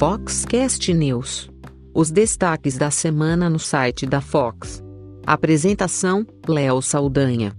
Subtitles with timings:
[0.00, 1.50] Foxcast News.
[1.94, 4.82] Os destaques da semana no site da Fox.
[5.26, 7.52] Apresentação: Léo Saldanha.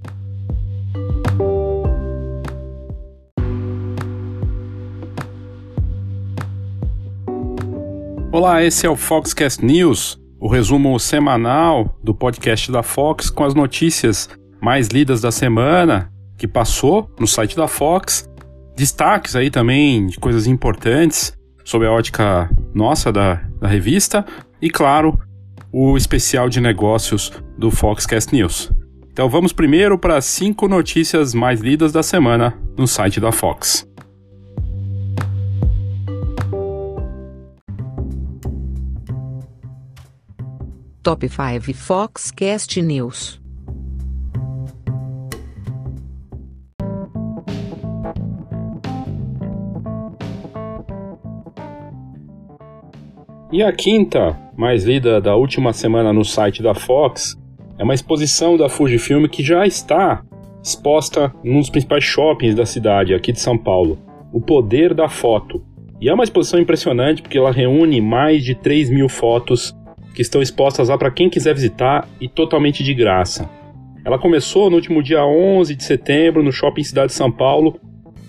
[8.31, 13.53] Olá, esse é o Foxcast News, o resumo semanal do podcast da Fox com as
[13.53, 14.27] notícias
[14.59, 18.27] mais lidas da semana que passou no site da Fox.
[18.75, 24.25] Destaques aí também de coisas importantes sob a ótica nossa da, da revista
[24.61, 25.17] e, claro,
[25.71, 28.71] o especial de negócios do Foxcast News.
[29.11, 33.87] Então vamos primeiro para as cinco notícias mais lidas da semana no site da Fox.
[41.03, 43.40] Top 5 Foxcast News.
[53.51, 57.37] E a quinta, mais lida da última semana no site da Fox,
[57.77, 60.23] é uma exposição da Fujifilm que já está
[60.63, 63.99] exposta num dos principais shoppings da cidade, aqui de São Paulo.
[64.31, 65.61] O Poder da Foto.
[65.99, 69.75] E é uma exposição impressionante porque ela reúne mais de 3 mil fotos
[70.15, 73.49] que estão expostas lá para quem quiser visitar e totalmente de graça.
[74.05, 77.77] Ela começou no último dia 11 de setembro no Shopping Cidade de São Paulo,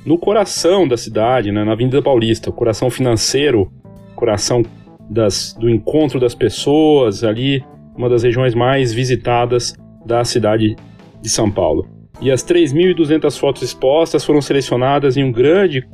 [0.05, 3.71] no coração da cidade, né, na Avenida Paulista, o coração financeiro,
[4.17, 4.65] coração
[5.13, 7.65] das, do encontro das pessoas, ali,
[7.97, 9.75] uma das regiões mais visitadas
[10.05, 10.75] da cidade
[11.21, 11.87] de São Paulo.
[12.21, 15.87] E as 3.200 fotos expostas foram selecionadas em um grande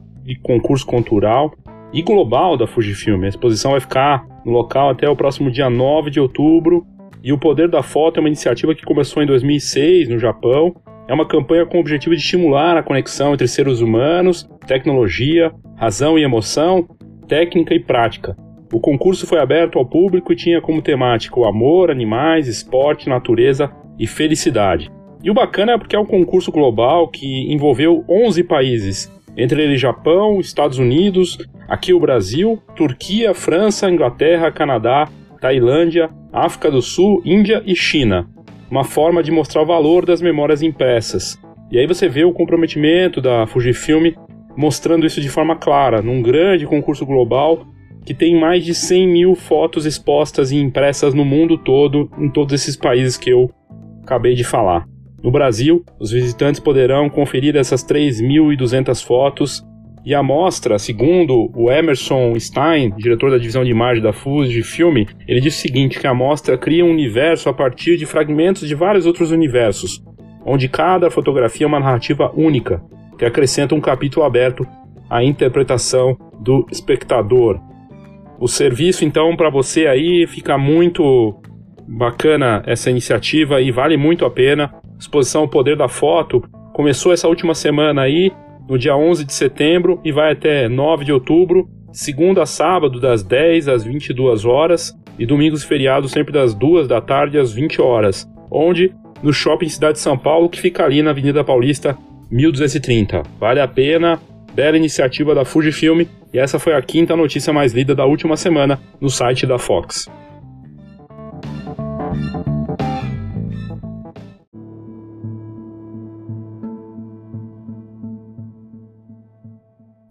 [0.43, 1.53] concurso cultural
[1.93, 3.25] e global da Fujifilm.
[3.25, 6.87] A exposição vai ficar no local até o próximo dia 9 de outubro.
[7.23, 10.75] E o Poder da Foto é uma iniciativa que começou em 2006 no Japão.
[11.09, 16.19] É uma campanha com o objetivo de estimular a conexão entre seres humanos, tecnologia, razão
[16.19, 16.87] e emoção,
[17.27, 18.37] técnica e prática.
[18.73, 23.71] O concurso foi aberto ao público e tinha como temática o amor, animais, esporte, natureza
[23.99, 24.91] e felicidade.
[25.25, 29.81] E o bacana é porque é um concurso global que envolveu 11 países, entre eles
[29.81, 35.09] Japão, Estados Unidos, aqui o Brasil, Turquia, França, Inglaterra, Canadá,
[35.41, 38.29] Tailândia, África do Sul, Índia e China.
[38.71, 41.41] Uma forma de mostrar o valor das memórias impressas.
[41.71, 44.13] E aí você vê o comprometimento da Fujifilm
[44.57, 47.65] mostrando isso de forma clara, num grande concurso global
[48.05, 52.55] que tem mais de 100 mil fotos expostas e impressas no mundo todo, em todos
[52.55, 53.51] esses países que eu
[54.03, 54.87] acabei de falar.
[55.23, 59.65] No Brasil, os visitantes poderão conferir essas 3.200 fotos
[60.05, 65.41] e a mostra, segundo o Emerson Stein, diretor da divisão de imagem da Fujifilm, ele
[65.41, 69.05] diz o seguinte, que a mostra cria um universo a partir de fragmentos de vários
[69.05, 70.03] outros universos,
[70.47, 72.81] onde cada fotografia é uma narrativa única,
[73.19, 74.67] que acrescenta um capítulo aberto
[75.11, 77.61] à interpretação do espectador.
[78.39, 81.41] O serviço, então, para você aí fica muito
[81.89, 87.29] bacana essa iniciativa e vale muito a pena exposição O Poder da Foto começou essa
[87.29, 88.33] última semana aí,
[88.69, 93.23] no dia 11 de setembro, e vai até 9 de outubro, segunda a sábado, das
[93.23, 97.81] 10 às 22 horas, e domingos e feriados sempre das 2 da tarde às 20
[97.81, 98.95] horas, onde?
[99.23, 101.97] No Shopping Cidade de São Paulo, que fica ali na Avenida Paulista
[102.31, 103.23] 1230.
[103.41, 104.21] Vale a pena,
[104.59, 106.01] bela iniciativa da Fujifilm,
[106.35, 110.11] e essa foi a quinta notícia mais lida da última semana no site da Fox.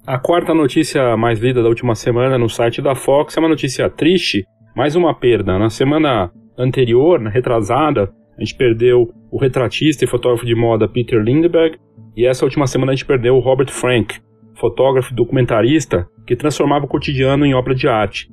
[0.08, 3.90] A quarta notícia mais lida da última semana no site da Fox é uma notícia
[3.90, 5.60] triste, mais uma perda.
[5.60, 11.22] Na semana anterior, na retrasada, a gente perdeu o retratista e fotógrafo de moda Peter
[11.22, 11.78] Lindbergh,
[12.16, 14.26] e essa última semana a gente perdeu o Robert Frank,
[14.60, 18.30] fotógrafo e documentarista que transformava o cotidiano em obra de arte.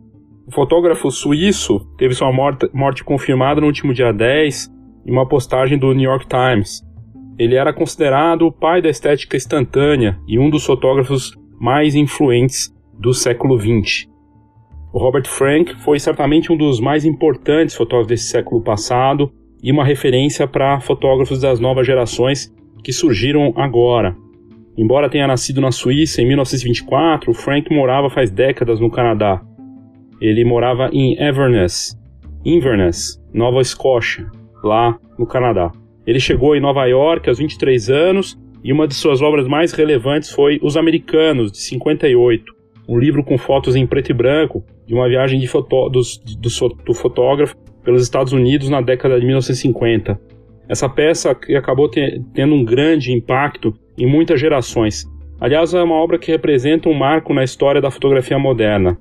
[0.46, 4.70] O fotógrafo suíço teve sua morte, morte confirmada no último dia 10
[5.06, 6.82] em uma postagem do New York Times.
[7.38, 13.12] Ele era considerado o pai da estética instantânea e um dos fotógrafos mais influentes do
[13.12, 14.08] século XX.
[14.92, 19.32] O Robert Frank foi certamente um dos mais importantes fotógrafos desse século passado
[19.62, 24.14] e uma referência para fotógrafos das novas gerações que surgiram agora.
[24.76, 29.40] Embora tenha nascido na Suíça em 1924, o Frank morava faz décadas no Canadá.
[30.20, 31.96] Ele morava em Inverness,
[32.44, 34.26] Inverness, Nova Escócia,
[34.62, 35.70] lá no Canadá.
[36.06, 40.30] Ele chegou em Nova York aos 23 anos e uma de suas obras mais relevantes
[40.30, 42.44] foi Os Americanos, de 58,
[42.88, 46.00] um livro com fotos em preto e branco de uma viagem de foto, do,
[46.84, 50.18] do fotógrafo pelos Estados Unidos na década de 1950.
[50.68, 55.04] Essa peça acabou te, tendo um grande impacto em muitas gerações.
[55.40, 58.98] Aliás, é uma obra que representa um marco na história da fotografia moderna.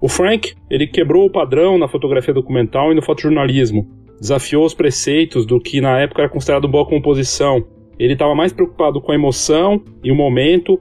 [0.00, 3.86] O Frank, ele quebrou o padrão na fotografia documental e no fotojornalismo.
[4.20, 7.64] Desafiou os preceitos do que na época era considerado boa composição.
[7.98, 10.80] Ele estava mais preocupado com a emoção e o momento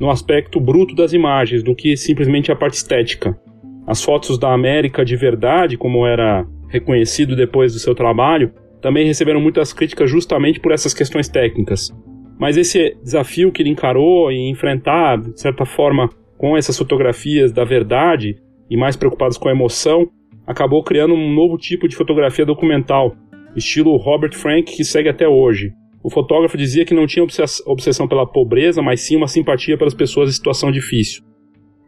[0.00, 3.38] no aspecto bruto das imagens do que simplesmente a parte estética.
[3.86, 9.40] As fotos da América de verdade, como era reconhecido depois do seu trabalho, também receberam
[9.40, 11.92] muitas críticas justamente por essas questões técnicas.
[12.38, 17.64] Mas esse desafio que ele encarou e enfrentar, de certa forma, com essas fotografias da
[17.64, 18.36] verdade
[18.70, 20.08] e mais preocupados com a emoção,
[20.46, 23.14] acabou criando um novo tipo de fotografia documental,
[23.56, 25.72] estilo Robert Frank, que segue até hoje.
[26.02, 27.26] O fotógrafo dizia que não tinha
[27.66, 31.24] obsessão pela pobreza, mas sim uma simpatia pelas pessoas em situação difícil.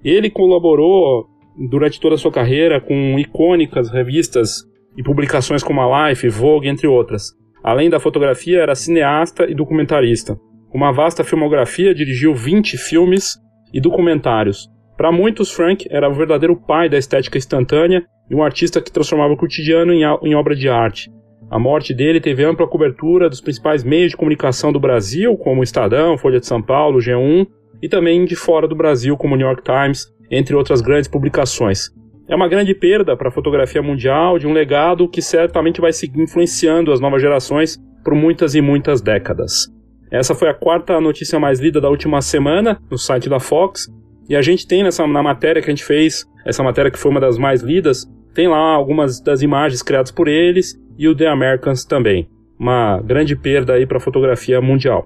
[0.04, 1.28] Ele colaborou
[1.69, 4.64] durante toda a sua carreira com icônicas revistas
[4.96, 7.32] e publicações como a Life, Vogue, entre outras.
[7.62, 10.37] Além da fotografia, era cineasta e documentarista.
[10.70, 13.37] Com uma vasta filmografia, dirigiu 20 filmes
[13.72, 14.69] e documentários.
[14.96, 19.32] Para muitos, Frank era o verdadeiro pai da estética instantânea e um artista que transformava
[19.32, 21.10] o cotidiano em, obra de arte.
[21.50, 25.64] A morte dele teve ampla cobertura dos principais meios de comunicação do Brasil, como o
[25.64, 27.46] Estadão, Folha de São Paulo, G1,
[27.82, 31.90] e também de fora do Brasil, como o New York Times entre outras grandes publicações.
[32.31, 36.23] É uma grande perda para a fotografia mundial de um legado que certamente vai seguir
[36.23, 39.67] influenciando as novas gerações por muitas e muitas décadas.
[40.12, 43.88] Essa foi a quarta notícia mais lida da última semana no site da Fox.
[44.29, 47.11] E a gente tem nessa na matéria que a gente fez, essa matéria que foi
[47.11, 51.26] uma das mais lidas, tem lá algumas das imagens criadas por eles e o The
[51.26, 52.29] Americans também.
[52.56, 55.05] Uma grande perda aí para a fotografia mundial.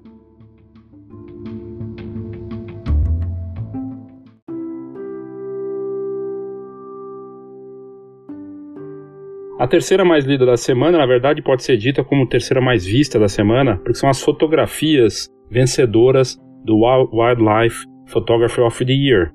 [9.65, 13.17] A terceira mais lida da semana, na verdade, pode ser dita como terceira mais vista
[13.17, 16.81] da semana, porque são as fotografias vencedoras do
[17.11, 19.31] Wildlife Photography of the Year.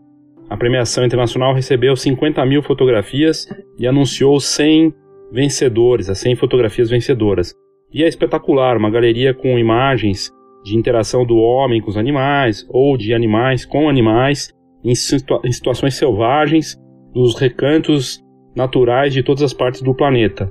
[0.48, 4.94] A premiação internacional recebeu 50 mil fotografias e anunciou 100
[5.32, 7.52] vencedores, as 100 fotografias vencedoras.
[7.92, 10.30] E é espetacular, uma galeria com imagens
[10.62, 14.54] de interação do homem com os animais ou de animais com animais
[14.84, 16.76] em, situa em situações selvagens,
[17.12, 18.22] dos recantos
[18.54, 20.50] naturais de todas as partes do planeta.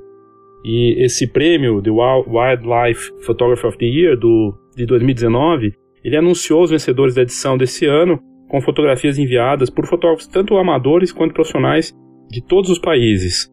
[0.63, 5.73] E esse prêmio, The Wildlife Photography of the Year, do, de 2019,
[6.03, 8.19] ele anunciou os vencedores da edição desse ano
[8.49, 11.95] com fotografias enviadas por fotógrafos tanto amadores quanto profissionais
[12.29, 13.49] de todos os países.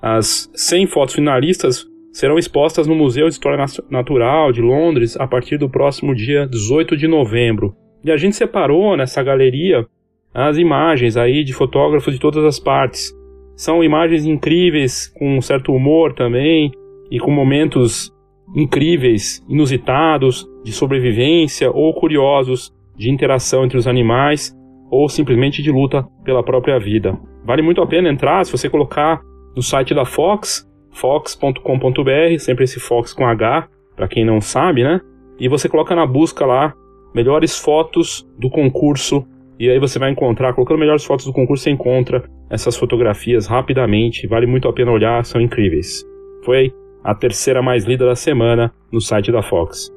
[0.00, 5.58] As 100 fotos finalistas serão expostas no Museu de História Natural de Londres a partir
[5.58, 7.74] do próximo dia 18 de novembro.
[8.04, 9.86] E a gente separou nessa galeria
[10.32, 13.12] as imagens aí de fotógrafos de todas as partes,
[13.56, 16.72] são imagens incríveis, com um certo humor também,
[17.10, 18.12] e com momentos
[18.54, 24.54] incríveis, inusitados, de sobrevivência ou curiosos de interação entre os animais
[24.90, 27.18] ou simplesmente de luta pela própria vida.
[27.44, 29.20] Vale muito a pena entrar se você colocar
[29.54, 35.00] no site da Fox, fox.com.br, sempre esse Fox com H, para quem não sabe, né?
[35.38, 36.72] E você coloca na busca lá
[37.14, 39.26] melhores fotos do concurso
[39.58, 44.26] e aí você vai encontrar, colocando melhores fotos do concurso, você encontra essas fotografias rapidamente.
[44.26, 46.04] Vale muito a pena olhar, são incríveis.
[46.44, 46.72] Foi
[47.04, 49.92] a terceira mais lida da semana no site da Fox.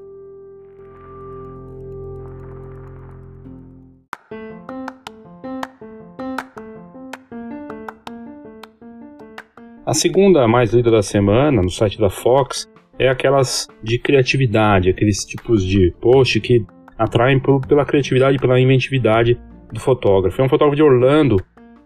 [9.86, 15.24] A segunda mais lida da semana no site da Fox é aquelas de criatividade, aqueles
[15.24, 16.66] tipos de post que
[16.98, 19.40] atraem pela criatividade e pela inventividade
[19.72, 20.42] do fotógrafo.
[20.42, 21.38] É um fotógrafo de Orlando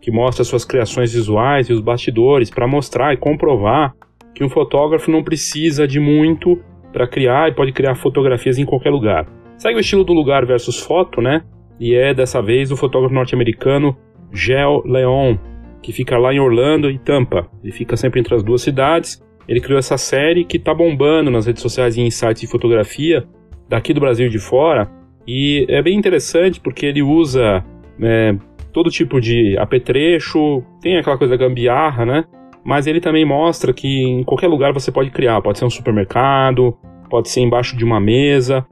[0.01, 3.93] que mostra suas criações visuais e os bastidores para mostrar e comprovar
[4.33, 6.59] que um fotógrafo não precisa de muito
[6.91, 9.27] para criar e pode criar fotografias em qualquer lugar.
[9.57, 11.43] Segue o estilo do lugar versus foto, né?
[11.79, 13.95] E é dessa vez o fotógrafo norte-americano
[14.33, 15.37] Gel Leon,
[15.81, 17.47] que fica lá em Orlando e Tampa.
[17.63, 19.23] Ele fica sempre entre as duas cidades.
[19.47, 23.25] Ele criou essa série que está bombando nas redes sociais e em sites de fotografia
[23.67, 24.89] daqui do Brasil e de fora,
[25.27, 27.63] e é bem interessante porque ele usa
[28.01, 28.35] é,
[28.71, 32.25] todo tipo de apetrecho, tem aquela coisa gambiarra, né?
[32.63, 35.41] Mas ele também mostra que em qualquer lugar você pode criar.
[35.41, 36.77] Pode ser um supermercado,
[37.09, 38.65] pode ser embaixo de uma mesa.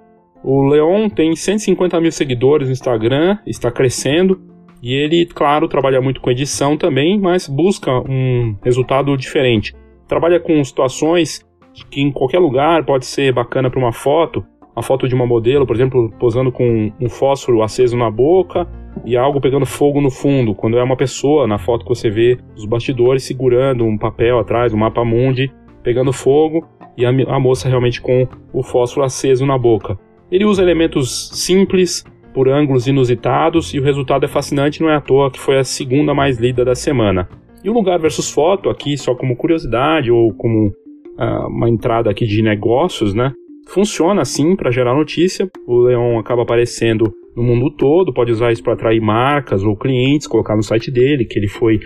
[0.43, 4.39] O Leon tem 150 mil seguidores no Instagram, está crescendo.
[4.81, 9.75] E ele, claro, trabalha muito com edição também, mas busca um resultado diferente.
[10.07, 11.45] Trabalha com situações
[11.91, 14.45] que em qualquer lugar pode ser bacana para uma foto,
[14.75, 18.67] uma foto de uma modelo, por exemplo, posando com um fósforo aceso na boca
[19.05, 22.37] e algo pegando fogo no fundo, quando é uma pessoa na foto que você vê
[22.55, 25.51] os bastidores segurando um papel atrás, um mapa mundi,
[25.83, 29.97] pegando fogo e a, a moça realmente com o fósforo aceso na boca.
[30.31, 35.01] Ele usa elementos simples, por ângulos inusitados e o resultado é fascinante, não é à
[35.01, 37.27] toa que foi a segunda mais lida da semana.
[37.63, 42.25] E o lugar versus foto, aqui só como curiosidade ou como uh, uma entrada aqui
[42.25, 43.33] de negócios, né?
[43.69, 45.49] Funciona assim para gerar notícia.
[45.67, 50.27] O Leão acaba aparecendo no mundo todo, pode usar isso para atrair marcas ou clientes,
[50.27, 51.79] colocar no site dele que ele foi,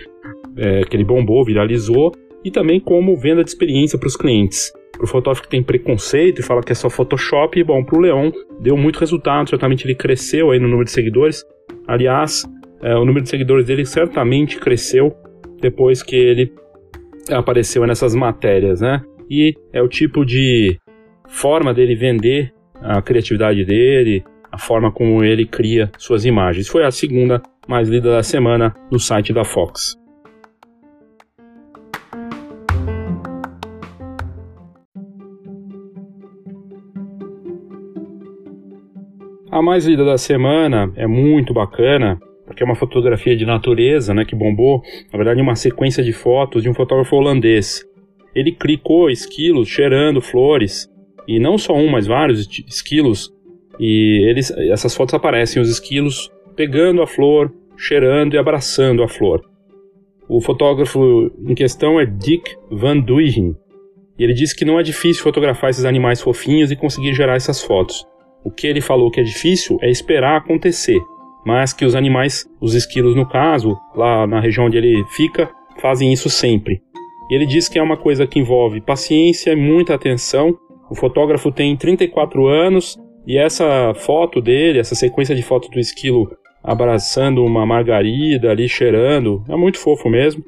[0.58, 2.12] é, que ele bombou, viralizou,
[2.44, 4.72] e também como venda de experiência para os clientes.
[4.94, 8.02] Para o fotógrafo que tem preconceito e fala que é só Photoshop, bom, para o
[8.02, 11.44] Leão deu muito resultado, certamente ele cresceu aí no número de seguidores.
[11.86, 12.46] Aliás,
[12.82, 15.14] é, o número de seguidores dele certamente cresceu
[15.60, 16.54] depois que ele
[17.30, 19.02] apareceu nessas matérias, né?
[19.30, 20.78] E é o tipo de
[21.28, 26.68] forma dele vender a criatividade dele, a forma como ele cria suas imagens.
[26.68, 29.98] Foi a segunda mais lida da semana no site da Fox.
[39.50, 44.26] A mais lida da semana é muito bacana, porque é uma fotografia de natureza, né,
[44.26, 47.86] que bombou, na verdade uma sequência de fotos de um fotógrafo holandês.
[48.34, 50.90] Ele clicou esquilos cheirando flores,
[51.28, 53.34] e não só um, mas vários esquilos,
[53.80, 59.42] e eles, essas fotos aparecem os esquilos pegando a flor, cheirando e abraçando a flor.
[60.30, 63.56] O fotógrafo em questão é Dick Van Duygen,
[64.18, 67.62] e ele disse que não é difícil fotografar esses animais fofinhos e conseguir gerar essas
[67.62, 68.06] fotos.
[68.44, 71.00] O que ele falou que é difícil é esperar acontecer,
[71.46, 75.50] mas que os animais, os esquilos no caso, lá na região onde ele fica,
[75.82, 76.82] fazem isso sempre.
[77.30, 80.58] E ele diz que é uma coisa que envolve paciência e muita atenção.
[80.94, 86.30] O fotógrafo tem 34 anos e essa foto dele, essa sequência de fotos do esquilo
[86.64, 90.44] abraçando uma margarida ali cheirando, é muito fofo mesmo.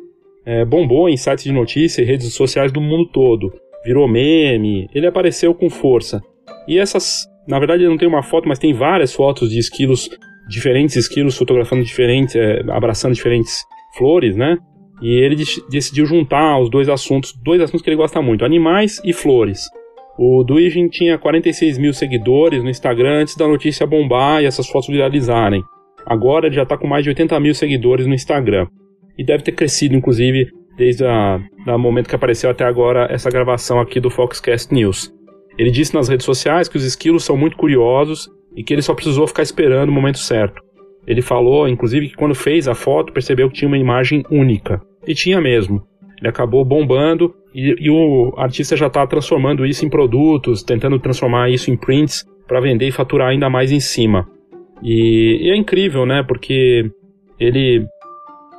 [0.45, 3.51] É, bombou em sites de notícia e redes sociais do mundo todo.
[3.83, 6.21] Virou meme, ele apareceu com força.
[6.67, 10.09] E essas na verdade, não tem uma foto, mas tem várias fotos de esquilos,
[10.47, 13.63] diferentes esquilos fotografando diferentes, é, abraçando diferentes
[13.97, 14.57] flores, né?
[15.01, 15.35] E ele
[15.69, 19.69] decidiu juntar os dois assuntos, dois assuntos que ele gosta muito, animais e flores.
[20.17, 24.87] O Duijin tinha 46 mil seguidores no Instagram antes da notícia bombar e essas fotos
[24.87, 25.61] viralizarem.
[26.05, 28.67] Agora ele já está com mais de 80 mil seguidores no Instagram.
[29.17, 33.99] E deve ter crescido, inclusive, desde o momento que apareceu até agora essa gravação aqui
[33.99, 35.11] do Foxcast News.
[35.57, 38.93] Ele disse nas redes sociais que os esquilos são muito curiosos e que ele só
[38.93, 40.61] precisou ficar esperando o momento certo.
[41.07, 44.81] Ele falou, inclusive, que quando fez a foto percebeu que tinha uma imagem única.
[45.07, 45.81] E tinha mesmo.
[46.19, 51.49] Ele acabou bombando e, e o artista já está transformando isso em produtos, tentando transformar
[51.49, 54.27] isso em prints para vender e faturar ainda mais em cima.
[54.83, 56.21] E, e, é incrível, né?
[56.21, 56.91] Porque
[57.39, 57.85] ele.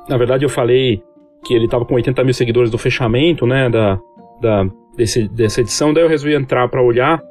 [0.09, 1.01] Na verdade, eu falei
[1.45, 3.69] que ele estava com 80 mil seguidores do fechamento, né?
[3.69, 3.99] Da,
[4.41, 7.21] da, desse, dessa edição, daí eu resolvi entrar para olhar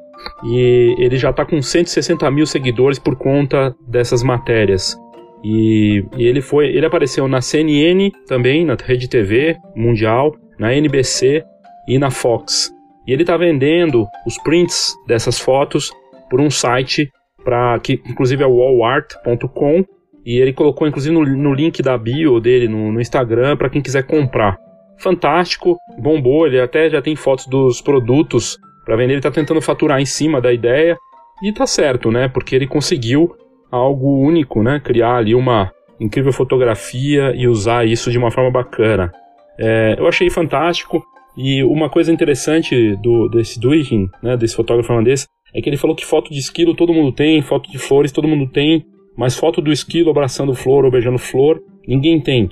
[0.45, 4.97] e ele já está com 160 mil seguidores por conta dessas matérias.
[5.43, 11.43] E, e, ele foi, ele apareceu na CNN também, na rede TV mundial, na NBC
[11.87, 12.73] e na Fox.
[13.07, 15.91] E ele está vendendo os prints dessas fotos
[16.29, 17.09] por um site
[17.43, 19.85] para que inclusive é wallart.com
[20.25, 23.81] e ele colocou inclusive no, no, link da bio dele no, no Instagram para quem
[23.81, 24.57] quiser comprar
[24.97, 29.99] fantástico, bombou, ele até já tem fotos dos produtos para vender, ele tá tentando faturar
[29.99, 30.97] em cima da ideia
[31.43, 32.27] e tá certo, né?
[32.27, 33.35] Porque ele conseguiu
[33.71, 34.79] algo único, né?
[34.79, 39.11] Criar ali uma incrível fotografia e usar isso de uma forma bacana.
[39.59, 41.03] É, eu achei fantástico
[41.37, 45.95] e uma coisa interessante do desse Duikin, né, desse fotógrafo holandês, é que ele falou
[45.95, 49.61] que foto de esquilo todo mundo tem, foto de flores todo mundo tem, mas foto
[49.61, 52.49] do esquilo abraçando flor ou beijando flor ninguém tem.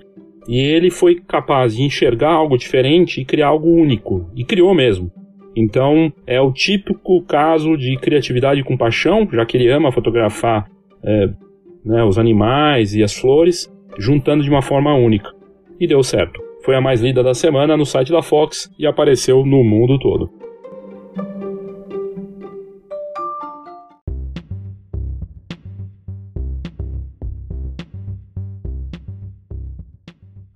[0.47, 4.29] E ele foi capaz de enxergar algo diferente e criar algo único.
[4.35, 5.11] E criou mesmo.
[5.55, 10.69] Então, é o típico caso de criatividade com paixão, já que ele ama fotografar
[11.03, 11.29] é,
[11.83, 15.31] né, os animais e as flores, juntando de uma forma única.
[15.79, 16.41] E deu certo.
[16.65, 20.31] Foi a mais lida da semana no site da Fox e apareceu no mundo todo.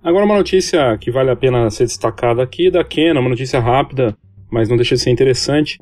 [0.04, 4.18] Agora uma notícia que vale a pena ser destacada aqui da Canon, uma notícia rápida,
[4.52, 5.78] mas não deixa de ser interessante.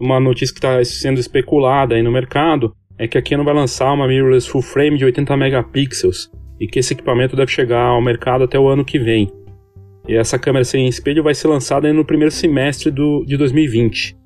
[0.00, 3.92] Uma notícia que está sendo especulada aí no mercado é que a Canon vai lançar
[3.92, 8.44] uma mirrorless full frame de 80 megapixels e que esse equipamento deve chegar ao mercado
[8.44, 9.30] até o ano que vem.
[10.08, 14.16] E essa câmera sem espelho vai ser lançada no primeiro semestre do, de 2020.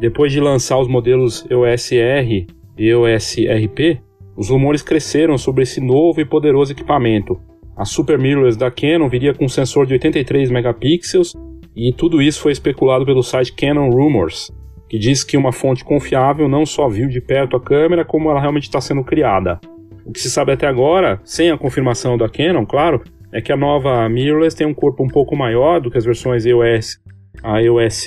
[0.00, 2.46] Depois de lançar os modelos EOS R
[2.78, 4.00] e EOS RP,
[4.36, 7.40] os rumores cresceram sobre esse novo e poderoso equipamento,
[7.76, 11.34] a Super Mirrorless da Canon viria com um sensor de 83 megapixels
[11.76, 14.50] e tudo isso foi especulado pelo site Canon Rumors,
[14.88, 18.40] que diz que uma fonte confiável não só viu de perto a câmera, como ela
[18.40, 19.60] realmente está sendo criada.
[20.06, 23.02] O que se sabe até agora, sem a confirmação da Canon, claro,
[23.32, 26.46] é que a nova mirrorless tem um corpo um pouco maior do que as versões
[26.46, 26.98] EOS,
[27.42, 28.06] a EOS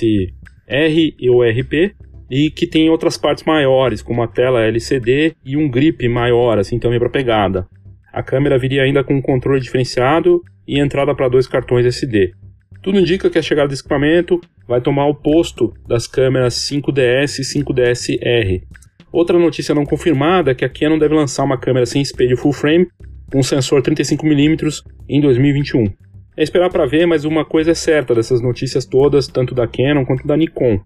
[0.66, 1.94] R e o RP,
[2.30, 6.78] e que tem outras partes maiores, como a tela LCD e um grip maior, assim
[6.78, 7.66] também para pegada.
[8.12, 12.32] A câmera viria ainda com um controle diferenciado e entrada para dois cartões SD.
[12.82, 17.42] Tudo indica que a chegada desse equipamento vai tomar o posto das câmeras 5DS e
[17.42, 18.62] 5DS-R.
[19.12, 22.52] Outra notícia não confirmada é que a Canon deve lançar uma câmera sem espelho full
[22.52, 22.86] frame
[23.30, 25.84] com sensor 35mm em 2021.
[26.36, 30.04] É esperar para ver, mas uma coisa é certa dessas notícias todas, tanto da Canon
[30.04, 30.80] quanto da Nikon,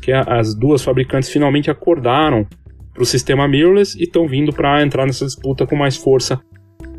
[0.00, 2.46] que as duas fabricantes finalmente acordaram
[2.92, 6.40] para o sistema mirrorless e estão vindo para entrar nessa disputa com mais força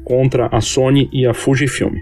[0.04, 1.96] contra a Sony e a Fujifilm.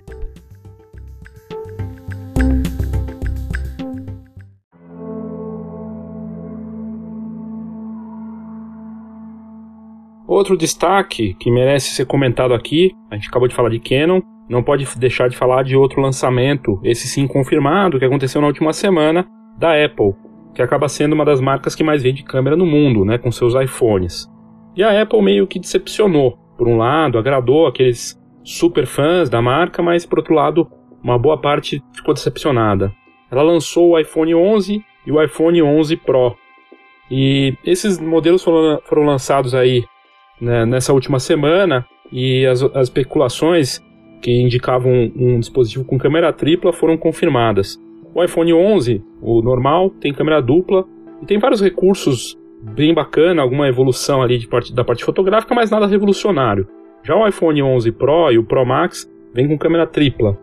[10.36, 14.62] Outro destaque que merece ser comentado aqui, a gente acabou de falar de Canon, não
[14.62, 19.26] pode deixar de falar de outro lançamento, esse sim confirmado, que aconteceu na última semana,
[19.58, 20.14] da Apple,
[20.54, 23.56] que acaba sendo uma das marcas que mais vende câmera no mundo, né, com seus
[23.56, 24.30] iPhones.
[24.76, 26.38] E a Apple meio que decepcionou.
[26.58, 30.70] Por um lado, agradou aqueles super fãs da marca, mas por outro lado,
[31.02, 32.94] uma boa parte ficou decepcionada.
[33.32, 36.36] Ela lançou o iPhone 11 e o iPhone 11 Pro.
[37.10, 39.86] E esses modelos foram, foram lançados aí
[40.40, 43.82] né, nessa última semana e as, as especulações
[44.22, 47.80] que indicavam um, um, dispositivo com câmera tripla foram confirmadas.
[48.14, 50.86] O iPhone 11, o normal, tem câmera dupla
[51.22, 55.70] e tem vários recursos bem bacana, alguma evolução ali de parte, da parte fotográfica, mas
[55.70, 56.68] nada revolucionário.
[57.04, 60.40] Já o iPhone 11 Pro e o Pro Max vêm com câmera tripla.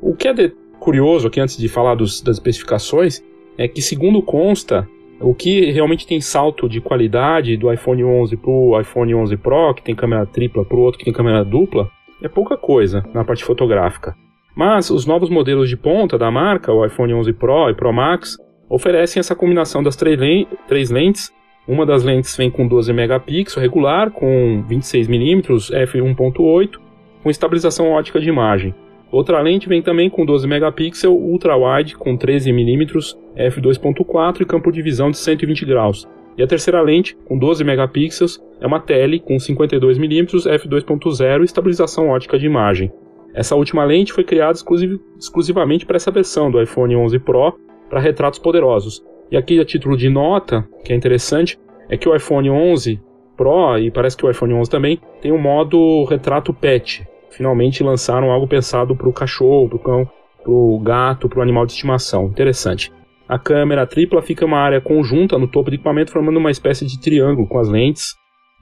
[0.00, 3.24] O que é curioso aqui antes de falar dos, das especificações
[3.58, 4.88] é que segundo consta
[5.20, 9.74] o que realmente tem salto de qualidade do iPhone 11 para o iPhone 11 Pro,
[9.74, 11.90] que tem câmera tripla, para o outro que tem câmera dupla,
[12.22, 14.14] é pouca coisa na parte fotográfica.
[14.54, 18.38] Mas os novos modelos de ponta da marca, o iPhone 11 Pro e Pro Max,
[18.68, 21.32] oferecem essa combinação das três lentes.
[21.68, 26.78] Uma das lentes vem com 12 megapixels regular, com 26mm f1.8,
[27.22, 28.74] com estabilização ótica de imagem.
[29.10, 35.10] Outra lente vem também com 12 megapixels ultra-wide com 13mm f2.4 e campo de visão
[35.10, 36.08] de 120 graus.
[36.36, 42.08] E a terceira lente, com 12 megapixels, é uma tele com 52mm f2.0 e estabilização
[42.08, 42.92] ótica de imagem.
[43.32, 48.00] Essa última lente foi criada exclusiv exclusivamente para essa versão do iPhone 11 Pro para
[48.00, 49.04] retratos poderosos.
[49.30, 53.00] E aqui a título de nota, que é interessante, é que o iPhone 11
[53.36, 58.30] Pro e parece que o iPhone 11 também tem um modo retrato PET, finalmente lançaram
[58.30, 60.10] algo pensado para o cachorro, para o cão,
[60.42, 62.26] para o gato, para o animal de estimação.
[62.26, 62.90] Interessante.
[63.28, 67.00] A câmera tripla fica uma área conjunta no topo do equipamento, formando uma espécie de
[67.00, 68.14] triângulo com as lentes.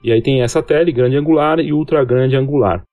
[0.03, 2.83] E aí tem essa tele grande angular e ultra grande angular.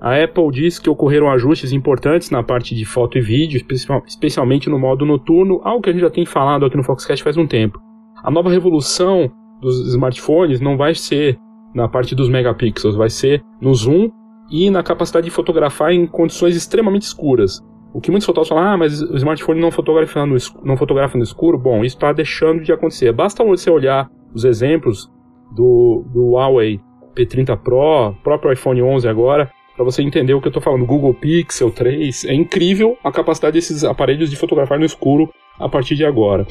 [0.00, 3.64] A Apple diz que ocorreram ajustes importantes na parte de foto e vídeo,
[4.04, 7.36] especialmente no modo noturno, algo que a gente já tem falado aqui no Foxcast faz
[7.36, 7.78] um tempo.
[8.24, 11.38] A nova revolução dos smartphones não vai ser
[11.72, 14.10] na parte dos megapixels, vai ser no zoom
[14.50, 17.60] e na capacidade de fotografar em condições extremamente escuras.
[17.94, 21.18] O que muitos fotógrafos falam, ah, mas o smartphone não fotografa no, escuro, não fotografa
[21.18, 21.58] no escuro.
[21.58, 23.12] Bom, isso está deixando de acontecer.
[23.12, 25.10] Basta você olhar os exemplos
[25.54, 26.80] do, do Huawei
[27.14, 30.86] P30 Pro, próprio iPhone 11 agora, para você entender o que eu estou falando.
[30.86, 35.94] Google Pixel 3, é incrível a capacidade desses aparelhos de fotografar no escuro a partir
[35.94, 36.46] de agora.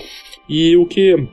[0.48, 1.28] E o que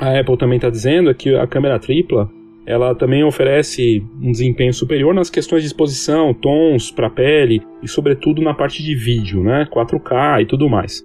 [0.00, 2.28] a Apple também está dizendo é que a câmera tripla
[2.66, 8.42] ela também oferece um desempenho superior nas questões de exposição, tons para pele e sobretudo
[8.42, 11.02] na parte de vídeo, né, 4K e tudo mais.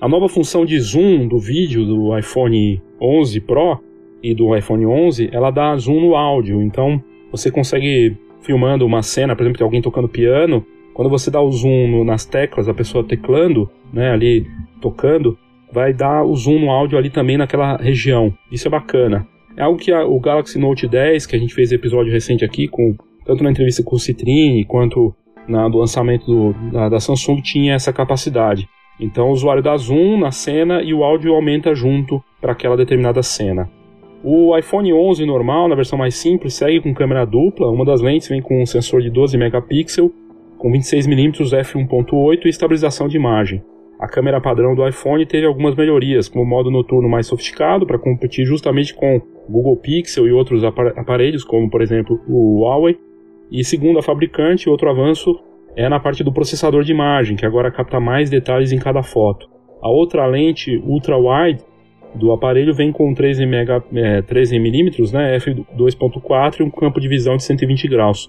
[0.00, 3.78] A nova função de zoom do vídeo do iPhone 11 Pro
[4.22, 9.36] e do iPhone 11, ela dá zoom no áudio, então você consegue filmando uma cena,
[9.36, 13.04] por exemplo, de alguém tocando piano, quando você dá o zoom nas teclas, a pessoa
[13.04, 14.46] teclando, né, ali
[14.80, 15.38] tocando,
[15.72, 18.32] vai dar o zoom no áudio ali também naquela região.
[18.50, 19.26] Isso é bacana.
[19.56, 22.68] É algo que a, o Galaxy Note 10, que a gente fez episódio recente aqui,
[22.68, 25.14] com, tanto na entrevista com o Citrine quanto
[25.46, 28.68] na, do lançamento do, da, da Samsung, tinha essa capacidade.
[28.98, 33.22] Então o usuário dá zoom na cena e o áudio aumenta junto para aquela determinada
[33.22, 33.68] cena.
[34.24, 37.68] O iPhone 11 normal, na versão mais simples, segue com câmera dupla.
[37.68, 40.12] Uma das lentes vem com um sensor de 12 megapixels,
[40.56, 43.60] com 26mm f1.8 e estabilização de imagem.
[44.02, 48.00] A câmera padrão do iPhone teve algumas melhorias, como o modo noturno mais sofisticado para
[48.00, 52.98] competir justamente com o Google Pixel e outros aparelhos, como por exemplo o Huawei.
[53.48, 55.38] E segundo a fabricante, outro avanço
[55.76, 59.48] é na parte do processador de imagem, que agora capta mais detalhes em cada foto.
[59.80, 61.62] A outra lente ultra wide
[62.16, 67.06] do aparelho vem com 13, mega, é, 13 mm, né, f2.4 e um campo de
[67.06, 68.28] visão de 120 graus.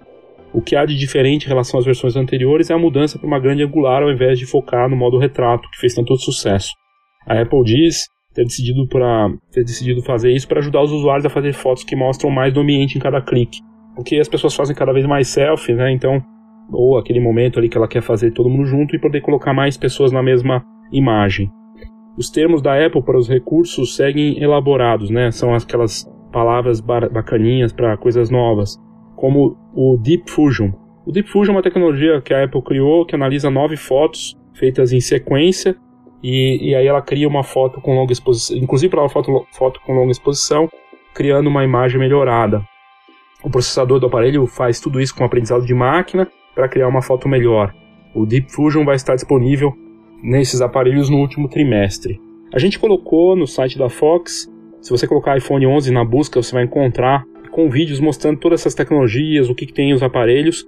[0.54, 3.40] O que há de diferente em relação às versões anteriores é a mudança para uma
[3.40, 6.72] grande angular ao invés de focar no modo retrato, que fez tanto sucesso.
[7.28, 11.30] A Apple diz ter decidido, pra, ter decidido fazer isso para ajudar os usuários a
[11.30, 13.60] fazer fotos que mostram mais do ambiente em cada clique.
[13.96, 15.92] Porque as pessoas fazem cada vez mais selfies, né?
[15.92, 16.22] Então,
[16.72, 19.78] ou aquele momento ali que ela quer fazer todo mundo junto e poder colocar mais
[19.78, 21.50] pessoas na mesma imagem.
[22.18, 25.32] Os termos da Apple para os recursos seguem elaborados, né?
[25.32, 28.78] São aquelas palavras bacaninhas para coisas novas,
[29.24, 30.74] como o Deep Fusion.
[31.06, 34.92] O Deep Fusion é uma tecnologia que a Apple criou que analisa nove fotos feitas
[34.92, 35.78] em sequência
[36.22, 39.80] e, e aí ela cria uma foto com longa exposição, inclusive para uma foto, foto
[39.86, 40.70] com longa exposição,
[41.14, 42.68] criando uma imagem melhorada.
[43.42, 47.30] O processador do aparelho faz tudo isso com aprendizado de máquina para criar uma foto
[47.30, 47.74] melhor.
[48.14, 49.74] O Deep Fusion vai estar disponível
[50.22, 52.20] nesses aparelhos no último trimestre.
[52.54, 56.52] A gente colocou no site da Fox, se você colocar iPhone 11 na busca, você
[56.52, 60.68] vai encontrar com vídeos mostrando todas essas tecnologias, o que, que tem os aparelhos.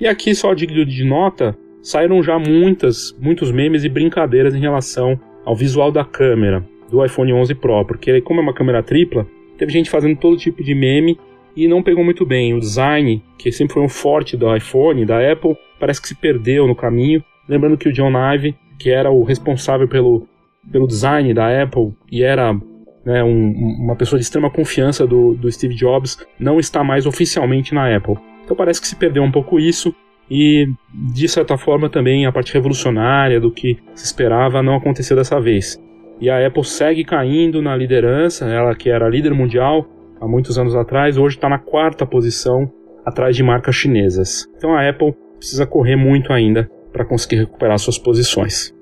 [0.00, 5.18] E aqui, só digno de nota, saíram já muitas, muitos memes e brincadeiras em relação
[5.44, 9.72] ao visual da câmera do iPhone 11 Pro, porque como é uma câmera tripla, teve
[9.72, 11.16] gente fazendo todo tipo de meme
[11.56, 12.52] e não pegou muito bem.
[12.52, 16.66] O design, que sempre foi um forte do iPhone, da Apple, parece que se perdeu
[16.66, 17.22] no caminho.
[17.48, 20.26] Lembrando que o John Ive, que era o responsável pelo,
[20.70, 22.52] pelo design da Apple e era
[23.04, 27.74] né, um, uma pessoa de extrema confiança do, do Steve Jobs, não está mais oficialmente
[27.74, 28.16] na Apple.
[28.44, 29.94] Então parece que se perdeu um pouco isso
[30.30, 35.40] e de certa forma também a parte revolucionária do que se esperava não aconteceu dessa
[35.40, 35.80] vez.
[36.20, 39.86] E a Apple segue caindo na liderança, ela que era líder mundial
[40.20, 42.70] há muitos anos atrás, hoje está na quarta posição
[43.04, 44.48] atrás de marcas chinesas.
[44.56, 48.73] Então a Apple precisa correr muito ainda para conseguir recuperar suas posições.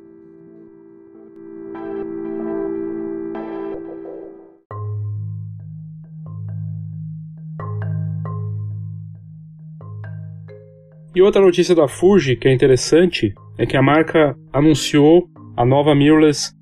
[11.15, 15.95] E outra notícia da Fuji que é interessante é que a marca anunciou a nova
[15.95, 16.53] mirrorless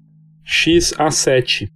[0.44, 1.68] X-A7,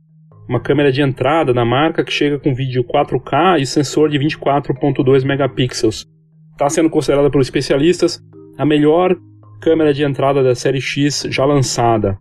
[0.49, 5.25] uma câmera de entrada da marca que chega com vídeo 4K e sensor de 24.2
[5.25, 6.05] megapixels.
[6.51, 8.21] Está sendo considerada por especialistas
[8.59, 9.17] a melhor
[9.61, 12.19] câmera de entrada da série X já lançada.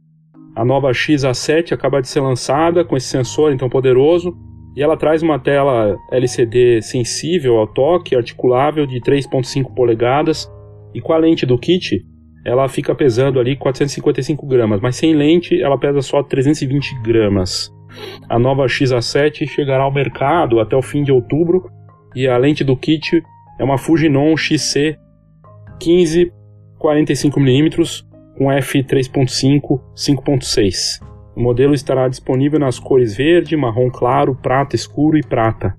[0.55, 4.37] A nova X-A7 acaba de ser lançada com esse sensor então poderoso
[4.75, 10.51] e ela traz uma tela LCD sensível ao toque, articulável de 3.5 polegadas
[10.93, 12.03] e com a lente do kit
[12.45, 17.71] ela fica pesando ali 455 gramas, mas sem lente ela pesa só 320 gramas.
[18.27, 21.69] A nova XA7 chegará ao mercado até o fim de outubro
[22.15, 23.23] e a lente do kit
[23.59, 24.97] é uma Fujinon XC
[25.79, 26.31] 15
[26.79, 28.03] 45mm
[28.37, 31.12] com f3.5 5.6.
[31.35, 35.75] O modelo estará disponível nas cores verde, marrom claro, prata escuro e prata.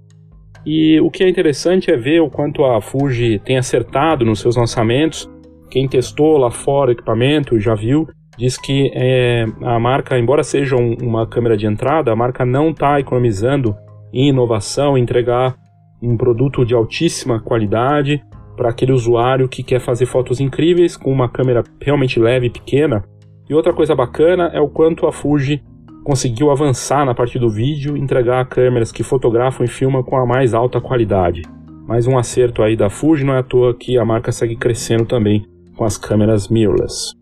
[0.67, 4.57] E o que é interessante é ver o quanto a Fuji tem acertado nos seus
[4.57, 5.31] lançamentos.
[5.71, 10.77] Quem testou lá fora o equipamento já viu, diz que é, a marca, embora seja
[10.77, 13.77] um, uma câmera de entrada, a marca não está economizando
[14.12, 15.55] em inovação, em entregar
[16.03, 18.23] um produto de altíssima qualidade
[18.57, 23.05] para aquele usuário que quer fazer fotos incríveis com uma câmera realmente leve e pequena
[23.49, 25.63] e outra coisa bacana é o quanto a Fuji
[26.03, 30.27] conseguiu avançar na parte do vídeo e entregar câmeras que fotografam e filmam com a
[30.27, 31.43] mais alta qualidade.
[31.87, 35.05] Mais um acerto aí da Fuji, não é à toa que a marca segue crescendo
[35.05, 37.15] também com as câmeras mirrorless.